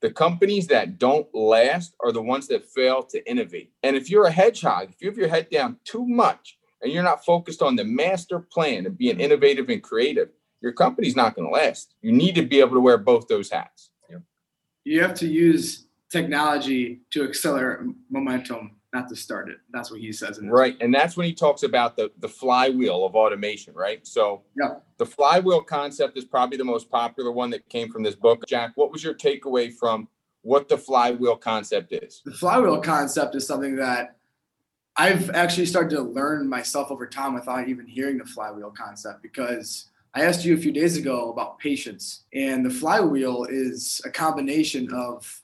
the 0.00 0.10
companies 0.10 0.66
that 0.66 0.98
don't 0.98 1.26
last 1.34 1.94
are 2.04 2.12
the 2.12 2.20
ones 2.20 2.46
that 2.48 2.66
fail 2.66 3.02
to 3.04 3.26
innovate. 3.28 3.72
And 3.82 3.96
if 3.96 4.10
you're 4.10 4.26
a 4.26 4.30
hedgehog, 4.30 4.90
if 4.90 5.00
you 5.00 5.08
have 5.08 5.16
your 5.16 5.28
head 5.28 5.48
down 5.48 5.78
too 5.84 6.06
much 6.06 6.58
and 6.82 6.92
you're 6.92 7.02
not 7.02 7.24
focused 7.24 7.62
on 7.62 7.74
the 7.76 7.84
master 7.84 8.38
plan 8.40 8.84
of 8.84 8.98
being 8.98 9.18
innovative 9.18 9.70
and 9.70 9.82
creative, 9.82 10.28
your 10.60 10.72
company's 10.72 11.16
not 11.16 11.34
going 11.34 11.46
to 11.48 11.52
last. 11.52 11.94
You 12.02 12.12
need 12.12 12.34
to 12.34 12.42
be 12.42 12.60
able 12.60 12.74
to 12.74 12.80
wear 12.80 12.98
both 12.98 13.28
those 13.28 13.50
hats. 13.50 13.90
You 14.84 15.00
have 15.02 15.14
to 15.14 15.26
use 15.26 15.86
technology 16.10 17.00
to 17.10 17.24
accelerate 17.24 17.80
momentum, 18.10 18.72
not 18.92 19.08
to 19.08 19.16
start 19.16 19.48
it. 19.48 19.56
That's 19.72 19.90
what 19.90 20.00
he 20.00 20.12
says. 20.12 20.38
In 20.38 20.48
Right. 20.48 20.76
And 20.80 20.94
that's 20.94 21.16
when 21.16 21.26
he 21.26 21.32
talks 21.34 21.62
about 21.62 21.96
the, 21.96 22.12
the 22.20 22.28
flywheel 22.28 23.04
of 23.04 23.16
automation, 23.16 23.74
right? 23.74 24.06
So 24.06 24.42
Yeah. 24.56 24.76
the 24.98 25.06
flywheel 25.06 25.62
concept 25.62 26.16
is 26.16 26.24
probably 26.24 26.58
the 26.58 26.64
most 26.64 26.90
popular 26.90 27.32
one 27.32 27.50
that 27.50 27.68
came 27.68 27.90
from 27.90 28.02
this 28.02 28.14
book. 28.14 28.44
Jack, 28.46 28.72
what 28.76 28.92
was 28.92 29.02
your 29.02 29.14
takeaway 29.14 29.72
from 29.72 30.06
what 30.42 30.68
the 30.68 30.76
flywheel 30.78 31.36
concept 31.36 31.92
is? 31.92 32.20
the 32.24 32.32
flywheel 32.32 32.80
concept 32.80 33.34
is 33.34 33.46
something 33.46 33.74
that 33.76 34.16
I've 34.96 35.30
actually 35.30 35.66
started 35.66 35.96
to 35.96 36.02
learn 36.02 36.48
myself 36.48 36.92
over 36.92 37.06
time 37.06 37.34
without 37.34 37.68
even 37.68 37.86
hearing 37.86 38.18
the 38.18 38.24
flywheel 38.24 38.70
concept 38.70 39.22
because 39.22 39.86
I 40.16 40.22
asked 40.22 40.44
you 40.44 40.54
a 40.54 40.58
few 40.58 40.70
days 40.70 40.96
ago 40.96 41.32
about 41.32 41.58
patience, 41.58 42.22
and 42.32 42.64
the 42.64 42.70
flywheel 42.70 43.46
is 43.50 44.00
a 44.04 44.10
combination 44.10 44.92
of 44.92 45.42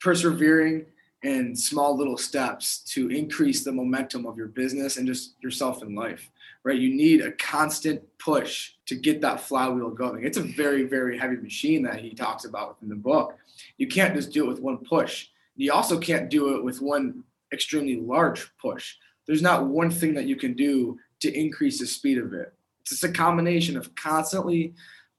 persevering 0.00 0.86
and 1.24 1.58
small 1.58 1.96
little 1.96 2.16
steps 2.16 2.78
to 2.92 3.08
increase 3.08 3.64
the 3.64 3.72
momentum 3.72 4.24
of 4.24 4.36
your 4.36 4.46
business 4.46 4.98
and 4.98 5.06
just 5.08 5.34
yourself 5.42 5.82
in 5.82 5.96
life, 5.96 6.30
right? 6.62 6.78
You 6.78 6.94
need 6.94 7.22
a 7.22 7.32
constant 7.32 8.02
push 8.18 8.74
to 8.86 8.94
get 8.94 9.20
that 9.22 9.40
flywheel 9.40 9.90
going. 9.90 10.24
It's 10.24 10.38
a 10.38 10.42
very, 10.42 10.84
very 10.84 11.18
heavy 11.18 11.36
machine 11.36 11.82
that 11.82 11.98
he 11.98 12.14
talks 12.14 12.44
about 12.44 12.76
in 12.82 12.88
the 12.88 12.94
book. 12.94 13.36
You 13.78 13.88
can't 13.88 14.14
just 14.14 14.30
do 14.30 14.44
it 14.44 14.48
with 14.48 14.60
one 14.60 14.78
push. 14.78 15.26
You 15.56 15.72
also 15.72 15.98
can't 15.98 16.30
do 16.30 16.54
it 16.54 16.62
with 16.62 16.80
one 16.80 17.24
extremely 17.52 17.96
large 17.96 18.48
push. 18.58 18.94
There's 19.26 19.42
not 19.42 19.66
one 19.66 19.90
thing 19.90 20.14
that 20.14 20.26
you 20.26 20.36
can 20.36 20.52
do 20.52 21.00
to 21.18 21.32
increase 21.32 21.80
the 21.80 21.86
speed 21.86 22.18
of 22.18 22.32
it. 22.32 22.52
It's 22.84 22.90
just 22.90 23.04
a 23.04 23.08
combination 23.08 23.78
of 23.78 23.94
constantly 23.94 24.74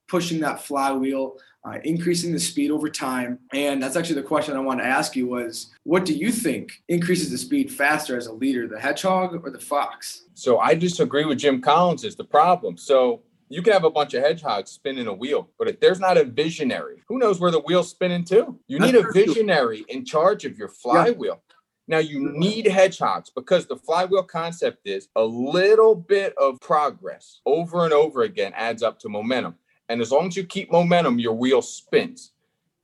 pushing 0.08 0.40
that 0.42 0.62
flywheel, 0.62 1.38
uh, 1.66 1.80
increasing 1.84 2.32
the 2.32 2.40
speed 2.40 2.70
over 2.70 2.90
time. 2.90 3.40
And 3.54 3.82
that's 3.82 3.96
actually 3.96 4.22
the 4.22 4.28
question 4.28 4.56
I 4.56 4.60
wanted 4.60 4.84
to 4.84 4.90
ask 4.90 5.16
you 5.16 5.26
was, 5.26 5.74
what 5.82 6.06
do 6.06 6.14
you 6.14 6.32
think 6.32 6.84
increases 6.90 7.32
the 7.32 7.40
speed 7.40 7.72
faster 7.72 8.16
as 8.16 8.28
a 8.28 8.34
leader, 8.34 8.68
the 8.68 8.80
hedgehog 8.80 9.44
or 9.44 9.50
the 9.50 9.60
fox? 9.60 10.26
So 10.36 10.60
I 10.60 10.76
disagree 10.76 11.26
with 11.26 11.40
Jim 11.40 11.60
Collins 11.60 12.04
is 12.04 12.16
the 12.16 12.24
problem. 12.24 12.78
So 12.78 13.24
you 13.50 13.64
can 13.64 13.74
have 13.74 13.84
a 13.84 13.90
bunch 13.90 14.14
of 14.14 14.22
hedgehogs 14.22 14.70
spinning 14.70 15.08
a 15.08 15.14
wheel, 15.14 15.50
but 15.58 15.68
if 15.68 15.80
there's 15.80 16.00
not 16.00 16.18
a 16.18 16.24
visionary, 16.24 17.02
who 17.08 17.18
knows 17.18 17.40
where 17.40 17.52
the 17.52 17.62
wheel's 17.62 17.90
spinning 17.90 18.26
to? 18.26 18.60
You 18.68 18.78
need 18.78 18.94
a 18.94 19.12
visionary 19.12 19.86
in 19.88 20.06
charge 20.06 20.46
of 20.46 20.58
your 20.58 20.68
flywheel. 20.68 21.42
Now 21.88 22.00
you 22.00 22.32
need 22.32 22.66
hedgehogs 22.66 23.30
because 23.30 23.68
the 23.68 23.76
flywheel 23.76 24.24
concept 24.24 24.88
is 24.88 25.08
a 25.16 25.24
little 25.24 25.96
bit 25.96 26.34
of 26.38 26.60
progress 26.60 27.42
over 27.46 27.84
and 27.84 27.94
over 27.94 28.24
again 28.24 28.54
adds 28.56 28.82
up 28.82 29.00
to 29.00 29.10
momentum. 29.10 29.56
And 29.88 30.02
as 30.02 30.12
long 30.12 30.28
as 30.28 30.36
you 30.36 30.46
keep 30.46 30.72
momentum, 30.72 31.20
your 31.20 31.34
wheel 31.34 31.62
spins. 31.62 32.32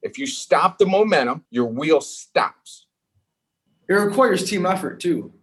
If 0.03 0.19
you 0.19 0.27
stop 0.27 0.77
the 0.77 0.85
momentum, 0.85 1.45
your 1.49 1.65
wheel 1.65 2.01
stops. 2.01 2.87
It 3.87 3.93
requires 3.93 4.47
team 4.47 4.65
effort 4.65 4.99
too. 4.99 5.33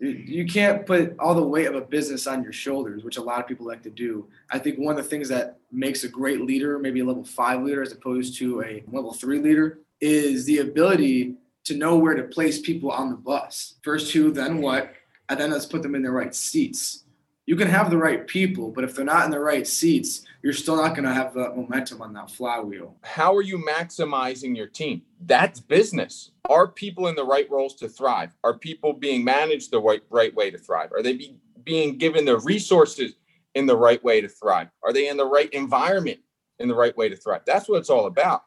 You 0.00 0.46
can't 0.46 0.84
put 0.84 1.14
all 1.20 1.34
the 1.34 1.46
weight 1.46 1.66
of 1.66 1.76
a 1.76 1.80
business 1.80 2.26
on 2.26 2.42
your 2.42 2.52
shoulders, 2.52 3.04
which 3.04 3.18
a 3.18 3.22
lot 3.22 3.40
of 3.40 3.46
people 3.46 3.66
like 3.66 3.82
to 3.84 3.90
do. 3.90 4.26
I 4.50 4.58
think 4.58 4.78
one 4.78 4.98
of 4.98 5.04
the 5.04 5.08
things 5.08 5.28
that 5.28 5.58
makes 5.70 6.02
a 6.02 6.08
great 6.08 6.40
leader, 6.40 6.78
maybe 6.78 7.00
a 7.00 7.04
level 7.04 7.24
five 7.24 7.62
leader 7.62 7.82
as 7.82 7.92
opposed 7.92 8.36
to 8.38 8.62
a 8.62 8.82
level 8.90 9.12
three 9.12 9.38
leader, 9.38 9.78
is 10.00 10.44
the 10.44 10.58
ability 10.58 11.36
to 11.64 11.76
know 11.76 11.96
where 11.96 12.14
to 12.14 12.24
place 12.24 12.60
people 12.60 12.90
on 12.90 13.10
the 13.10 13.16
bus. 13.16 13.74
First 13.82 14.12
who, 14.12 14.32
then 14.32 14.60
what, 14.60 14.92
and 15.28 15.38
then 15.38 15.50
let's 15.50 15.66
put 15.66 15.82
them 15.82 15.94
in 15.94 16.02
the 16.02 16.10
right 16.10 16.34
seats. 16.34 17.04
You 17.46 17.56
can 17.56 17.68
have 17.68 17.90
the 17.90 17.98
right 17.98 18.26
people, 18.26 18.70
but 18.70 18.84
if 18.84 18.94
they're 18.94 19.04
not 19.04 19.24
in 19.24 19.30
the 19.30 19.40
right 19.40 19.66
seats, 19.66 20.24
you're 20.42 20.52
still 20.52 20.76
not 20.76 20.94
going 20.94 21.08
to 21.08 21.14
have 21.14 21.34
that 21.34 21.56
momentum 21.56 22.00
on 22.00 22.12
that 22.14 22.30
flywheel. 22.30 22.96
How 23.02 23.34
are 23.34 23.42
you 23.42 23.58
maximizing 23.58 24.56
your 24.56 24.68
team? 24.68 25.02
That's 25.26 25.58
business. 25.58 26.30
Are 26.48 26.68
people 26.68 27.08
in 27.08 27.16
the 27.16 27.24
right 27.24 27.50
roles 27.50 27.74
to 27.76 27.88
thrive? 27.88 28.34
Are 28.44 28.56
people 28.56 28.92
being 28.92 29.24
managed 29.24 29.70
the 29.70 29.80
right, 29.80 30.02
right 30.10 30.34
way 30.34 30.50
to 30.50 30.58
thrive? 30.58 30.92
Are 30.92 31.02
they 31.02 31.14
be, 31.14 31.36
being 31.64 31.98
given 31.98 32.24
the 32.24 32.38
resources 32.38 33.14
in 33.54 33.66
the 33.66 33.76
right 33.76 34.02
way 34.04 34.20
to 34.20 34.28
thrive? 34.28 34.68
Are 34.82 34.92
they 34.92 35.08
in 35.08 35.16
the 35.16 35.26
right 35.26 35.50
environment 35.52 36.20
in 36.58 36.68
the 36.68 36.74
right 36.74 36.96
way 36.96 37.08
to 37.08 37.16
thrive? 37.16 37.42
That's 37.44 37.68
what 37.68 37.78
it's 37.78 37.90
all 37.90 38.06
about. 38.06 38.44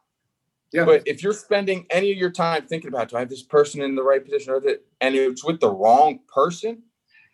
Yeah. 0.71 0.85
But 0.85 1.03
if 1.05 1.23
you're 1.23 1.33
spending 1.33 1.85
any 1.89 2.11
of 2.11 2.17
your 2.17 2.31
time 2.31 2.67
thinking 2.67 2.89
about, 2.89 3.09
do 3.09 3.15
I 3.15 3.19
have 3.19 3.29
this 3.29 3.43
person 3.43 3.81
in 3.81 3.95
the 3.95 4.03
right 4.03 4.23
position, 4.23 4.53
or 4.53 4.59
that, 4.61 4.85
and 4.99 5.15
it's 5.15 5.45
with 5.45 5.59
the 5.59 5.69
wrong 5.69 6.19
person, 6.27 6.83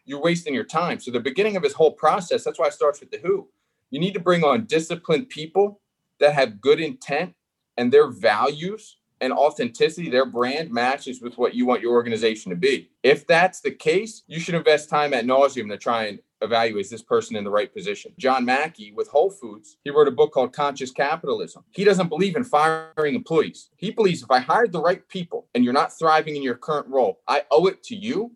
you're 0.05 0.21
wasting 0.21 0.53
your 0.53 0.63
time. 0.63 1.00
So 1.00 1.11
the 1.11 1.19
beginning 1.19 1.55
of 1.55 1.63
his 1.63 1.73
whole 1.73 1.93
process, 1.93 2.43
that's 2.43 2.59
why 2.59 2.67
it 2.67 2.73
starts 2.73 3.00
with 3.00 3.11
the 3.11 3.19
who. 3.19 3.47
You 3.89 4.00
need 4.00 4.13
to 4.13 4.19
bring 4.19 4.43
on 4.43 4.65
disciplined 4.65 5.29
people 5.29 5.81
that 6.19 6.33
have 6.33 6.61
good 6.61 6.79
intent 6.79 7.33
and 7.77 7.91
their 7.91 8.07
values 8.07 8.97
and 9.22 9.32
authenticity, 9.32 10.10
their 10.10 10.25
brand 10.25 10.72
matches 10.72 11.22
with 11.22 11.38
what 11.38 11.54
you 11.54 11.66
want 11.66 11.82
your 11.82 11.94
organization 11.94 12.50
to 12.50 12.56
be. 12.56 12.90
If 13.04 13.28
that's 13.28 13.62
the 13.62 13.72
case, 13.72 14.24
you 14.28 14.40
should 14.40 14.56
invest 14.56 14.90
time 14.90 15.13
at 15.13 15.25
nauseum 15.25 15.70
to 15.70 15.78
try 15.78 16.06
and 16.06 16.20
evaluates 16.42 16.90
this 16.90 17.04
person 17.04 17.36
in 17.36 17.44
the 17.44 17.51
right 17.51 17.72
position. 17.72 18.13
John 18.18 18.44
Mackey 18.44 18.92
with 18.94 19.08
Whole 19.08 19.30
Foods, 19.30 19.78
he 19.84 19.92
wrote 19.92 20.08
a 20.08 20.12
book 20.12 20.34
called 20.34 20.54
Conscious 20.54 20.90
Capitalism. 20.90 21.63
He 21.70 21.84
doesn't 21.84 22.10
believe 22.10 22.36
in 22.36 22.44
firing 22.44 23.13
employees. 23.13 23.70
He 23.78 23.92
believes 23.92 24.24
if 24.24 24.32
I 24.32 24.40
hired 24.40 24.72
the 24.72 24.82
right 24.82 25.08
people 25.08 25.48
and 25.54 25.63
you're 25.63 25.72
not 25.72 25.98
thriving 25.98 26.36
in 26.36 26.42
your 26.42 26.56
current 26.56 26.88
role, 26.88 27.20
I 27.28 27.44
owe 27.51 27.68
it 27.68 27.84
to 27.84 27.96
you 27.96 28.32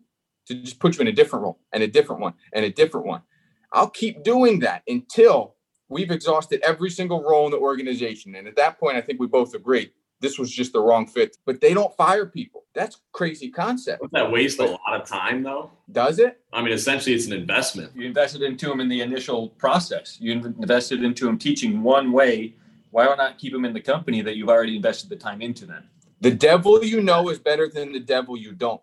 to 0.46 0.54
just 0.54 0.78
put 0.78 0.94
you 0.94 1.00
in 1.00 1.08
a 1.08 1.12
different 1.12 1.42
role 1.42 1.58
and 1.72 1.82
a 1.82 1.88
different 1.88 2.20
one 2.20 2.34
and 2.52 2.64
a 2.64 2.70
different 2.70 3.06
one. 3.06 3.22
I'll 3.72 3.90
keep 3.90 4.22
doing 4.22 4.60
that 4.60 4.82
until 4.86 5.56
we've 5.88 6.12
exhausted 6.12 6.60
every 6.62 6.90
single 6.90 7.24
role 7.24 7.46
in 7.46 7.50
the 7.50 7.58
organization. 7.58 8.36
And 8.36 8.46
at 8.46 8.54
that 8.54 8.78
point, 8.78 8.96
I 8.96 9.00
think 9.00 9.18
we 9.18 9.26
both 9.26 9.54
agree 9.54 9.90
this 10.20 10.38
was 10.38 10.50
just 10.50 10.72
the 10.72 10.80
wrong 10.80 11.06
fit. 11.06 11.36
But 11.44 11.60
they 11.60 11.74
don't 11.74 11.94
fire 11.96 12.26
people. 12.26 12.64
That's 12.74 13.00
crazy 13.12 13.50
concept. 13.50 14.02
Doesn't 14.02 14.12
that 14.12 14.30
waste 14.30 14.58
but, 14.58 14.68
a 14.68 14.72
lot 14.72 15.00
of 15.00 15.06
time 15.06 15.42
though? 15.42 15.70
Does 15.90 16.18
it? 16.18 16.40
I 16.52 16.62
mean, 16.62 16.72
essentially, 16.72 17.14
it's 17.14 17.26
an 17.26 17.32
investment. 17.32 17.92
You 17.94 18.06
invested 18.06 18.42
into 18.42 18.68
them 18.68 18.80
in 18.80 18.88
the 18.88 19.00
initial 19.00 19.50
process. 19.50 20.18
You 20.20 20.32
invested 20.32 21.02
into 21.02 21.26
them 21.26 21.38
teaching 21.38 21.82
one 21.82 22.12
way. 22.12 22.54
Why 22.90 23.14
not 23.14 23.38
keep 23.38 23.52
them 23.52 23.64
in 23.64 23.74
the 23.74 23.80
company 23.80 24.22
that 24.22 24.36
you've 24.36 24.48
already 24.48 24.76
invested 24.76 25.10
the 25.10 25.16
time 25.16 25.42
into? 25.42 25.66
Then 25.66 25.84
the 26.20 26.30
devil 26.30 26.82
you 26.82 27.02
know 27.02 27.28
is 27.28 27.38
better 27.38 27.68
than 27.68 27.92
the 27.92 28.00
devil 28.00 28.36
you 28.36 28.52
don't. 28.52 28.80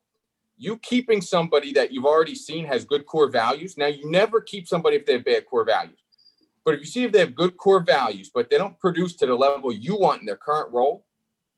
You 0.58 0.78
keeping 0.78 1.20
somebody 1.20 1.74
that 1.74 1.92
you've 1.92 2.06
already 2.06 2.36
seen 2.36 2.66
has 2.66 2.86
good 2.86 3.06
core 3.08 3.30
values. 3.30 3.76
Now, 3.76 3.88
you 3.88 4.10
never 4.10 4.40
keep 4.40 4.68
somebody 4.68 4.98
if 4.98 5.06
they 5.06 5.14
have 5.14 5.26
bad 5.26 5.46
core 5.48 5.66
values. 5.66 5.98
But 6.64 6.76
if 6.76 6.80
you 6.82 6.86
see 6.86 7.04
if 7.04 7.12
they 7.12 7.20
have 7.20 7.36
good 7.36 7.58
core 7.58 7.82
values, 7.82 8.30
but 8.34 8.50
they 8.50 8.58
don't 8.58 8.80
produce 8.80 9.16
to 9.18 9.26
the 9.26 9.36
level 9.36 9.72
you 9.72 9.98
want 9.98 10.22
in 10.22 10.26
their 10.26 10.38
current 10.38 10.72
role, 10.72 11.06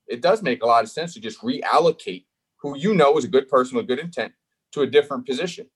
it 0.07 0.21
does 0.21 0.41
make 0.41 0.63
a 0.63 0.65
lot 0.65 0.83
of 0.83 0.89
sense 0.89 1.13
to 1.13 1.19
just 1.19 1.41
reallocate 1.41 2.25
who 2.57 2.77
you 2.77 2.93
know 2.93 3.17
is 3.17 3.25
a 3.25 3.29
good 3.29 3.47
person 3.47 3.77
with 3.77 3.87
good 3.87 3.99
intent 3.99 4.33
to 4.71 4.81
a 4.81 4.87
different 4.87 5.25
position. 5.25 5.67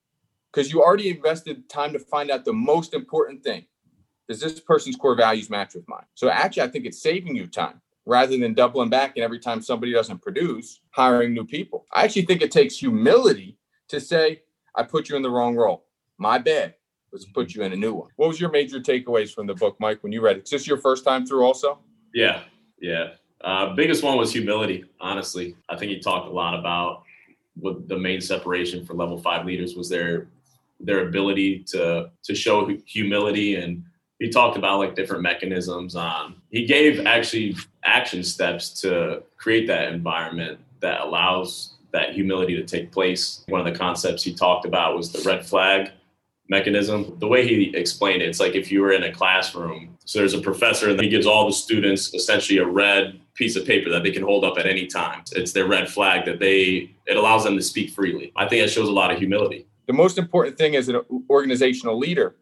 Because 0.51 0.71
you 0.71 0.81
already 0.81 1.09
invested 1.09 1.69
time 1.69 1.93
to 1.93 1.99
find 1.99 2.31
out 2.31 2.45
the 2.45 2.53
most 2.53 2.93
important 2.93 3.43
thing. 3.43 3.65
Does 4.27 4.39
this 4.39 4.59
person's 4.59 4.95
core 4.95 5.15
values 5.15 5.49
match 5.49 5.75
with 5.75 5.87
mine? 5.87 6.05
So 6.15 6.29
actually 6.29 6.63
i 6.63 6.67
think 6.67 6.85
it's 6.85 7.01
saving 7.01 7.35
you 7.35 7.47
time 7.47 7.81
rather 8.05 8.37
than 8.37 8.53
doubling 8.53 8.89
back 8.89 9.13
and 9.15 9.23
every 9.23 9.39
time 9.39 9.61
somebody 9.61 9.93
doesn't 9.93 10.21
produce 10.21 10.81
hiring 10.91 11.33
new 11.33 11.45
people. 11.45 11.85
I 11.93 12.03
actually 12.03 12.25
think 12.25 12.41
it 12.41 12.51
takes 12.51 12.77
humility 12.77 13.57
to 13.89 13.99
say 13.99 14.41
i 14.75 14.83
put 14.83 15.09
you 15.09 15.15
in 15.15 15.21
the 15.21 15.29
wrong 15.29 15.55
role. 15.55 15.85
My 16.17 16.37
bad. 16.37 16.75
Let's 17.11 17.25
put 17.25 17.47
mm-hmm. 17.47 17.61
you 17.61 17.65
in 17.65 17.73
a 17.73 17.75
new 17.75 17.93
one. 17.93 18.09
What 18.17 18.27
was 18.27 18.39
your 18.39 18.51
major 18.51 18.79
takeaways 18.79 19.33
from 19.33 19.47
the 19.47 19.55
book 19.55 19.77
mike 19.79 20.03
when 20.03 20.11
you 20.11 20.21
read 20.21 20.37
it? 20.37 20.43
Is 20.43 20.49
this 20.49 20.67
your 20.67 20.77
first 20.77 21.03
time 21.03 21.25
through 21.25 21.43
also? 21.43 21.79
Yeah. 22.13 22.43
Yeah 22.81 23.09
uh, 23.43 23.73
biggest 23.73 24.04
one 24.04 24.17
was 24.17 24.32
humility. 24.32 24.86
Honestly, 24.99 25.56
I 25.69 25.78
think 25.78 25.91
he 25.91 25.99
talked 25.99 26.28
a 26.28 26.32
lot 26.32 26.60
about 26.60 27.04
what 27.56 27.88
the 27.88 27.97
main 27.97 28.21
separation 28.21 28.86
for 28.86 28.93
level 28.93 29.17
five 29.17 29.45
leaders 29.45 29.75
was 29.75 29.89
their 29.89 30.28
their 30.80 31.08
ability 31.08 31.63
to 31.67 32.10
to 32.23 32.36
show 32.36 32.69
humility. 32.86 33.56
And 33.56 33.84
he 34.19 34.30
talked 34.30 34.58
about 34.58 34.80
like 34.80 34.95
different 34.95 35.23
mechanisms. 35.23 35.95
On 35.95 36.36
he 36.49 36.65
gave 36.65 37.06
actually 37.06 37.56
action 37.84 38.23
steps 38.23 38.82
to 38.82 39.23
create 39.38 39.67
that 39.67 39.91
environment 39.93 40.60
that 40.82 41.02
allows 41.02 41.75
that 41.91 42.13
humility 42.13 42.56
to 42.56 42.63
take 42.63 42.91
place. 42.91 43.43
One 43.47 43.65
of 43.65 43.71
the 43.71 43.78
concepts 43.78 44.23
he 44.23 44.34
talked 44.34 44.65
about 44.65 44.95
was 44.95 45.12
the 45.12 45.28
red 45.28 45.45
flag 45.45 45.91
mechanism. 46.49 47.17
The 47.19 47.28
way 47.28 47.47
he 47.47 47.75
explained 47.75 48.21
it 48.21 48.28
it's 48.28 48.39
like 48.39 48.56
if 48.56 48.71
you 48.71 48.82
were 48.82 48.91
in 48.91 49.04
a 49.04 49.13
classroom 49.13 49.97
so 50.10 50.17
there's 50.17 50.34
a 50.34 50.41
professor 50.41 50.89
and 50.89 50.99
he 50.99 51.08
gives 51.08 51.28
all 51.28 51.45
the 51.45 51.54
students 51.54 52.15
essentially 52.15 52.58
a 52.58 52.65
red 52.65 53.19
piece 53.39 53.56
of 53.56 53.65
paper 53.65 53.89
that 53.89 54.04
they 54.04 54.12
can 54.12 54.21
hold 54.21 54.43
up 54.43 54.58
at 54.60 54.67
any 54.67 54.86
time. 54.86 55.23
It's 55.32 55.54
their 55.54 55.65
red 55.65 55.89
flag 55.89 56.25
that 56.25 56.39
they 56.39 56.93
it 57.08 57.15
allows 57.15 57.45
them 57.45 57.56
to 57.56 57.63
speak 57.63 57.91
freely. 57.91 58.34
I 58.36 58.47
think 58.47 58.63
it 58.63 58.69
shows 58.69 58.89
a 58.89 58.91
lot 58.91 59.12
of 59.12 59.17
humility. 59.17 59.65
The 59.88 59.93
most 59.93 60.17
important 60.17 60.58
thing 60.58 60.75
as 60.75 60.89
an 60.89 61.02
organizational 61.30 61.97
leader 61.97 62.36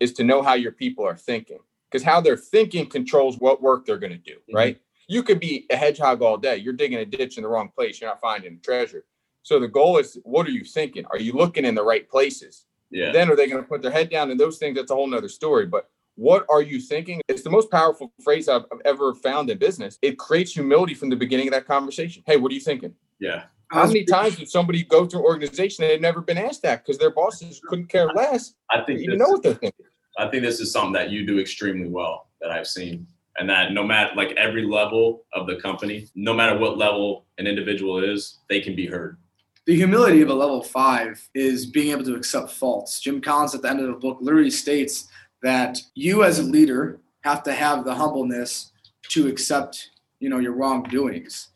is 0.00 0.12
to 0.14 0.24
know 0.24 0.40
how 0.40 0.54
your 0.54 0.70
people 0.70 1.04
are 1.04 1.16
thinking 1.16 1.58
because 1.90 2.04
how 2.04 2.20
they're 2.20 2.36
thinking 2.36 2.86
controls 2.86 3.38
what 3.38 3.60
work 3.60 3.84
they're 3.84 3.98
going 3.98 4.12
to 4.12 4.18
do, 4.18 4.36
mm-hmm. 4.36 4.56
right? 4.56 4.80
You 5.08 5.24
could 5.24 5.40
be 5.40 5.66
a 5.68 5.76
hedgehog 5.76 6.22
all 6.22 6.36
day. 6.36 6.56
You're 6.56 6.74
digging 6.74 7.00
a 7.00 7.04
ditch 7.04 7.36
in 7.36 7.42
the 7.42 7.48
wrong 7.48 7.68
place. 7.76 8.00
You're 8.00 8.10
not 8.10 8.20
finding 8.20 8.60
treasure. 8.60 9.04
So 9.42 9.58
the 9.58 9.66
goal 9.66 9.98
is 9.98 10.16
what 10.22 10.46
are 10.46 10.52
you 10.52 10.64
thinking? 10.64 11.04
Are 11.10 11.18
you 11.18 11.32
looking 11.32 11.64
in 11.64 11.74
the 11.74 11.82
right 11.82 12.08
places? 12.08 12.66
Yeah. 12.90 13.10
Then 13.10 13.28
are 13.30 13.36
they 13.36 13.48
going 13.48 13.62
to 13.62 13.68
put 13.68 13.82
their 13.82 13.90
head 13.90 14.10
down 14.10 14.30
and 14.30 14.38
those 14.38 14.58
things? 14.58 14.76
That's 14.76 14.92
a 14.92 14.94
whole 14.94 15.08
nother 15.08 15.28
story. 15.28 15.66
But 15.66 15.90
what 16.16 16.44
are 16.50 16.62
you 16.62 16.80
thinking? 16.80 17.20
It's 17.28 17.42
the 17.42 17.50
most 17.50 17.70
powerful 17.70 18.12
phrase 18.22 18.48
I've, 18.48 18.64
I've 18.72 18.80
ever 18.84 19.14
found 19.14 19.50
in 19.50 19.58
business. 19.58 19.98
It 20.02 20.18
creates 20.18 20.52
humility 20.52 20.94
from 20.94 21.08
the 21.08 21.16
beginning 21.16 21.48
of 21.48 21.52
that 21.54 21.66
conversation. 21.66 22.22
Hey, 22.26 22.36
what 22.36 22.52
are 22.52 22.54
you 22.54 22.60
thinking? 22.60 22.94
Yeah. 23.18 23.44
How 23.70 23.86
many 23.86 24.04
times 24.04 24.36
did 24.36 24.48
somebody 24.48 24.82
go 24.82 25.06
through 25.06 25.20
an 25.20 25.26
organization 25.26 25.84
and 25.84 25.92
they've 25.92 26.00
never 26.00 26.20
been 26.20 26.38
asked 26.38 26.62
that 26.62 26.84
because 26.84 26.98
their 26.98 27.10
bosses 27.10 27.60
couldn't 27.68 27.86
care 27.86 28.08
less? 28.08 28.54
I 28.68 28.82
think 28.82 29.00
you 29.00 29.16
know 29.16 29.28
what 29.28 29.42
they're 29.42 29.54
thinking. 29.54 29.86
I 30.18 30.28
think 30.28 30.42
this 30.42 30.58
is 30.58 30.72
something 30.72 30.92
that 30.94 31.10
you 31.10 31.24
do 31.24 31.38
extremely 31.38 31.88
well 31.88 32.28
that 32.40 32.50
I've 32.50 32.66
seen. 32.66 33.06
And 33.38 33.48
that 33.48 33.72
no 33.72 33.84
matter 33.84 34.10
like 34.16 34.32
every 34.32 34.66
level 34.66 35.24
of 35.32 35.46
the 35.46 35.56
company, 35.56 36.08
no 36.16 36.34
matter 36.34 36.58
what 36.58 36.78
level 36.78 37.26
an 37.38 37.46
individual 37.46 38.02
is, 38.02 38.40
they 38.48 38.60
can 38.60 38.74
be 38.74 38.86
heard. 38.86 39.18
The 39.66 39.76
humility 39.76 40.20
of 40.20 40.30
a 40.30 40.34
level 40.34 40.62
five 40.62 41.28
is 41.32 41.64
being 41.64 41.92
able 41.92 42.04
to 42.04 42.16
accept 42.16 42.50
faults. 42.50 42.98
Jim 42.98 43.20
Collins 43.20 43.54
at 43.54 43.62
the 43.62 43.70
end 43.70 43.80
of 43.80 43.86
the 43.86 43.92
book 43.92 44.18
literally 44.20 44.50
states 44.50 45.08
that 45.42 45.78
you 45.94 46.24
as 46.24 46.38
a 46.38 46.42
leader 46.42 47.00
have 47.22 47.42
to 47.44 47.52
have 47.52 47.84
the 47.84 47.94
humbleness 47.94 48.72
to 49.08 49.26
accept, 49.26 49.90
you 50.18 50.28
know, 50.28 50.38
your 50.38 50.52
wrongdoings. 50.52 51.48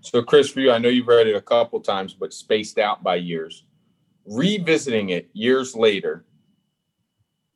So, 0.00 0.22
Chris, 0.22 0.50
for 0.50 0.60
you, 0.60 0.72
I 0.72 0.78
know 0.78 0.88
you've 0.88 1.06
read 1.06 1.26
it 1.26 1.36
a 1.36 1.40
couple 1.40 1.80
times, 1.80 2.14
but 2.14 2.32
spaced 2.32 2.78
out 2.78 3.02
by 3.02 3.16
years. 3.16 3.66
Revisiting 4.24 5.10
it 5.10 5.28
years 5.32 5.74
later, 5.74 6.24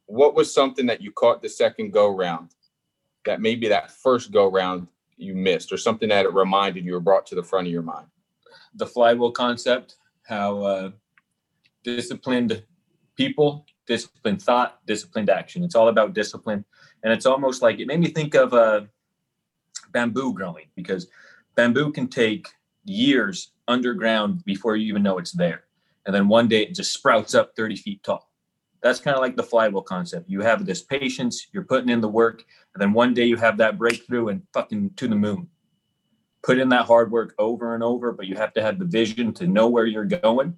what 0.06 0.34
was 0.34 0.52
something 0.52 0.86
that 0.86 1.00
you 1.00 1.10
caught 1.12 1.40
the 1.40 1.48
second 1.48 1.92
go 1.92 2.14
round 2.14 2.50
that 3.24 3.40
maybe 3.40 3.68
that 3.68 3.90
first 3.90 4.30
go 4.30 4.50
round 4.50 4.86
you 5.16 5.34
missed, 5.34 5.72
or 5.72 5.76
something 5.78 6.08
that 6.08 6.26
it 6.26 6.34
reminded 6.34 6.84
you 6.84 6.96
or 6.96 7.00
brought 7.00 7.24
to 7.26 7.34
the 7.34 7.42
front 7.42 7.66
of 7.66 7.72
your 7.72 7.82
mind? 7.82 8.06
The 8.74 8.86
flywheel 8.86 9.30
concept, 9.30 9.96
how 10.26 10.62
uh, 10.62 10.90
disciplined 11.84 12.62
people 13.16 13.64
disciplined 13.86 14.42
thought, 14.42 14.84
disciplined 14.86 15.30
action. 15.30 15.64
It's 15.64 15.74
all 15.74 15.88
about 15.88 16.14
discipline. 16.14 16.64
And 17.02 17.12
it's 17.12 17.26
almost 17.26 17.62
like 17.62 17.78
it 17.80 17.86
made 17.86 18.00
me 18.00 18.08
think 18.08 18.34
of 18.34 18.54
uh, 18.54 18.82
bamboo 19.92 20.32
growing 20.32 20.66
because 20.74 21.08
bamboo 21.54 21.92
can 21.92 22.08
take 22.08 22.48
years 22.84 23.52
underground 23.68 24.44
before 24.44 24.76
you 24.76 24.88
even 24.88 25.02
know 25.02 25.18
it's 25.18 25.32
there. 25.32 25.64
And 26.06 26.14
then 26.14 26.28
one 26.28 26.48
day 26.48 26.62
it 26.62 26.74
just 26.74 26.92
sprouts 26.92 27.34
up 27.34 27.56
30 27.56 27.76
feet 27.76 28.02
tall. 28.02 28.30
That's 28.82 29.00
kind 29.00 29.16
of 29.16 29.22
like 29.22 29.36
the 29.36 29.42
flywheel 29.42 29.80
concept. 29.80 30.28
You 30.28 30.42
have 30.42 30.66
this 30.66 30.82
patience, 30.82 31.46
you're 31.52 31.64
putting 31.64 31.88
in 31.88 32.02
the 32.02 32.08
work, 32.08 32.44
and 32.74 32.82
then 32.82 32.92
one 32.92 33.14
day 33.14 33.24
you 33.24 33.36
have 33.36 33.56
that 33.56 33.78
breakthrough 33.78 34.28
and 34.28 34.42
fucking 34.52 34.90
to 34.96 35.08
the 35.08 35.16
moon. 35.16 35.48
Put 36.42 36.58
in 36.58 36.68
that 36.68 36.84
hard 36.84 37.10
work 37.10 37.34
over 37.38 37.74
and 37.74 37.82
over, 37.82 38.12
but 38.12 38.26
you 38.26 38.34
have 38.34 38.52
to 38.52 38.62
have 38.62 38.78
the 38.78 38.84
vision 38.84 39.32
to 39.34 39.46
know 39.46 39.68
where 39.68 39.86
you're 39.86 40.04
going. 40.04 40.54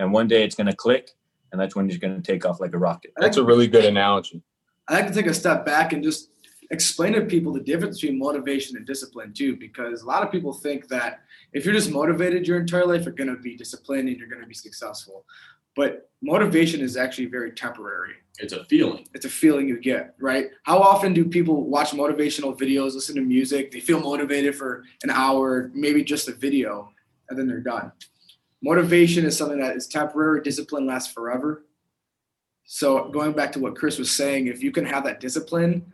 And 0.00 0.12
one 0.12 0.26
day 0.26 0.42
it's 0.42 0.56
going 0.56 0.66
to 0.66 0.74
click, 0.74 1.10
and 1.52 1.60
that's 1.60 1.74
when 1.74 1.88
you're 1.88 1.98
going 1.98 2.20
to 2.20 2.22
take 2.22 2.44
off 2.44 2.60
like 2.60 2.74
a 2.74 2.78
rocket. 2.78 3.12
That's 3.16 3.36
a 3.36 3.44
really 3.44 3.66
good 3.66 3.84
analogy. 3.84 4.42
I 4.88 4.94
like 4.94 5.08
to 5.08 5.14
take 5.14 5.26
a 5.26 5.34
step 5.34 5.66
back 5.66 5.92
and 5.92 6.02
just 6.02 6.30
explain 6.70 7.14
to 7.14 7.22
people 7.22 7.52
the 7.52 7.60
difference 7.60 8.00
between 8.00 8.18
motivation 8.18 8.76
and 8.76 8.86
discipline 8.86 9.32
too, 9.32 9.56
because 9.56 10.02
a 10.02 10.06
lot 10.06 10.22
of 10.22 10.30
people 10.30 10.52
think 10.52 10.88
that 10.88 11.20
if 11.52 11.64
you're 11.64 11.74
just 11.74 11.90
motivated 11.90 12.46
your 12.46 12.60
entire 12.60 12.86
life, 12.86 13.04
you're 13.04 13.14
going 13.14 13.34
to 13.34 13.36
be 13.36 13.56
disciplined 13.56 14.08
and 14.08 14.18
you're 14.18 14.28
going 14.28 14.42
to 14.42 14.46
be 14.46 14.54
successful. 14.54 15.24
But 15.76 16.10
motivation 16.22 16.80
is 16.80 16.96
actually 16.96 17.26
very 17.26 17.52
temporary. 17.52 18.14
It's 18.40 18.52
a 18.52 18.64
feeling. 18.64 19.06
It's 19.14 19.24
a 19.24 19.30
feeling 19.30 19.68
you 19.68 19.78
get, 19.80 20.14
right? 20.20 20.46
How 20.64 20.78
often 20.78 21.12
do 21.12 21.24
people 21.24 21.64
watch 21.64 21.90
motivational 21.90 22.58
videos, 22.58 22.94
listen 22.94 23.14
to 23.16 23.20
music, 23.20 23.70
they 23.70 23.80
feel 23.80 24.00
motivated 24.00 24.54
for 24.54 24.84
an 25.02 25.10
hour, 25.10 25.70
maybe 25.74 26.02
just 26.04 26.28
a 26.28 26.32
video, 26.32 26.92
and 27.28 27.38
then 27.38 27.46
they're 27.46 27.60
done? 27.60 27.92
Motivation 28.62 29.24
is 29.24 29.36
something 29.36 29.60
that 29.60 29.76
is 29.76 29.86
temporary, 29.86 30.42
discipline 30.42 30.86
lasts 30.86 31.12
forever. 31.12 31.64
So, 32.64 33.08
going 33.08 33.32
back 33.32 33.52
to 33.52 33.60
what 33.60 33.76
Chris 33.76 33.98
was 33.98 34.10
saying, 34.10 34.48
if 34.48 34.62
you 34.62 34.72
can 34.72 34.84
have 34.84 35.04
that 35.04 35.20
discipline 35.20 35.90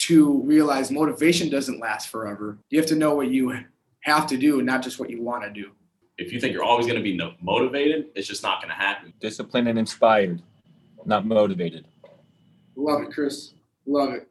to 0.00 0.42
realize 0.42 0.90
motivation 0.90 1.48
doesn't 1.48 1.78
last 1.78 2.08
forever, 2.08 2.58
you 2.70 2.78
have 2.78 2.88
to 2.88 2.96
know 2.96 3.14
what 3.14 3.30
you 3.30 3.56
have 4.00 4.26
to 4.26 4.36
do 4.36 4.58
and 4.58 4.66
not 4.66 4.82
just 4.82 4.98
what 4.98 5.10
you 5.10 5.22
want 5.22 5.44
to 5.44 5.50
do. 5.50 5.70
If 6.18 6.32
you 6.32 6.40
think 6.40 6.52
you're 6.54 6.64
always 6.64 6.86
going 6.86 6.98
to 6.98 7.02
be 7.02 7.18
motivated, 7.40 8.06
it's 8.14 8.26
just 8.26 8.42
not 8.42 8.60
going 8.60 8.70
to 8.70 8.74
happen. 8.74 9.12
Disciplined 9.20 9.68
and 9.68 9.78
inspired, 9.78 10.42
not 11.04 11.24
motivated. 11.26 11.86
Love 12.74 13.02
it, 13.02 13.12
Chris. 13.12 13.54
Love 13.86 14.14
it. 14.14 14.28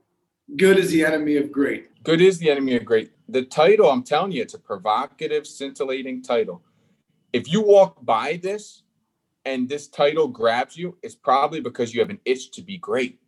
Good 0.58 0.78
is 0.78 0.92
the 0.92 1.06
enemy 1.06 1.38
of 1.38 1.52
great. 1.52 2.04
Good 2.04 2.20
is 2.20 2.38
the 2.40 2.50
enemy 2.50 2.76
of 2.76 2.84
great. 2.84 3.12
The 3.30 3.44
title, 3.44 3.90
I'm 3.90 4.04
telling 4.04 4.34
you, 4.34 4.42
it's 4.42 4.56
a 4.56 4.60
provocative, 4.60 5.48
scintillating 5.48 6.22
title. 6.22 6.62
If 7.34 7.52
you 7.52 7.62
walk 7.62 8.04
by 8.06 8.40
this 8.44 8.84
and 9.46 9.70
this 9.70 9.88
title 9.88 10.28
grabs 10.28 10.76
you, 10.76 10.98
it's 11.02 11.16
probably 11.16 11.62
because 11.62 11.94
you 11.94 12.02
have 12.02 12.10
an 12.10 12.20
itch 12.26 12.52
to 12.52 12.62
be 12.62 12.78
great. 12.78 13.21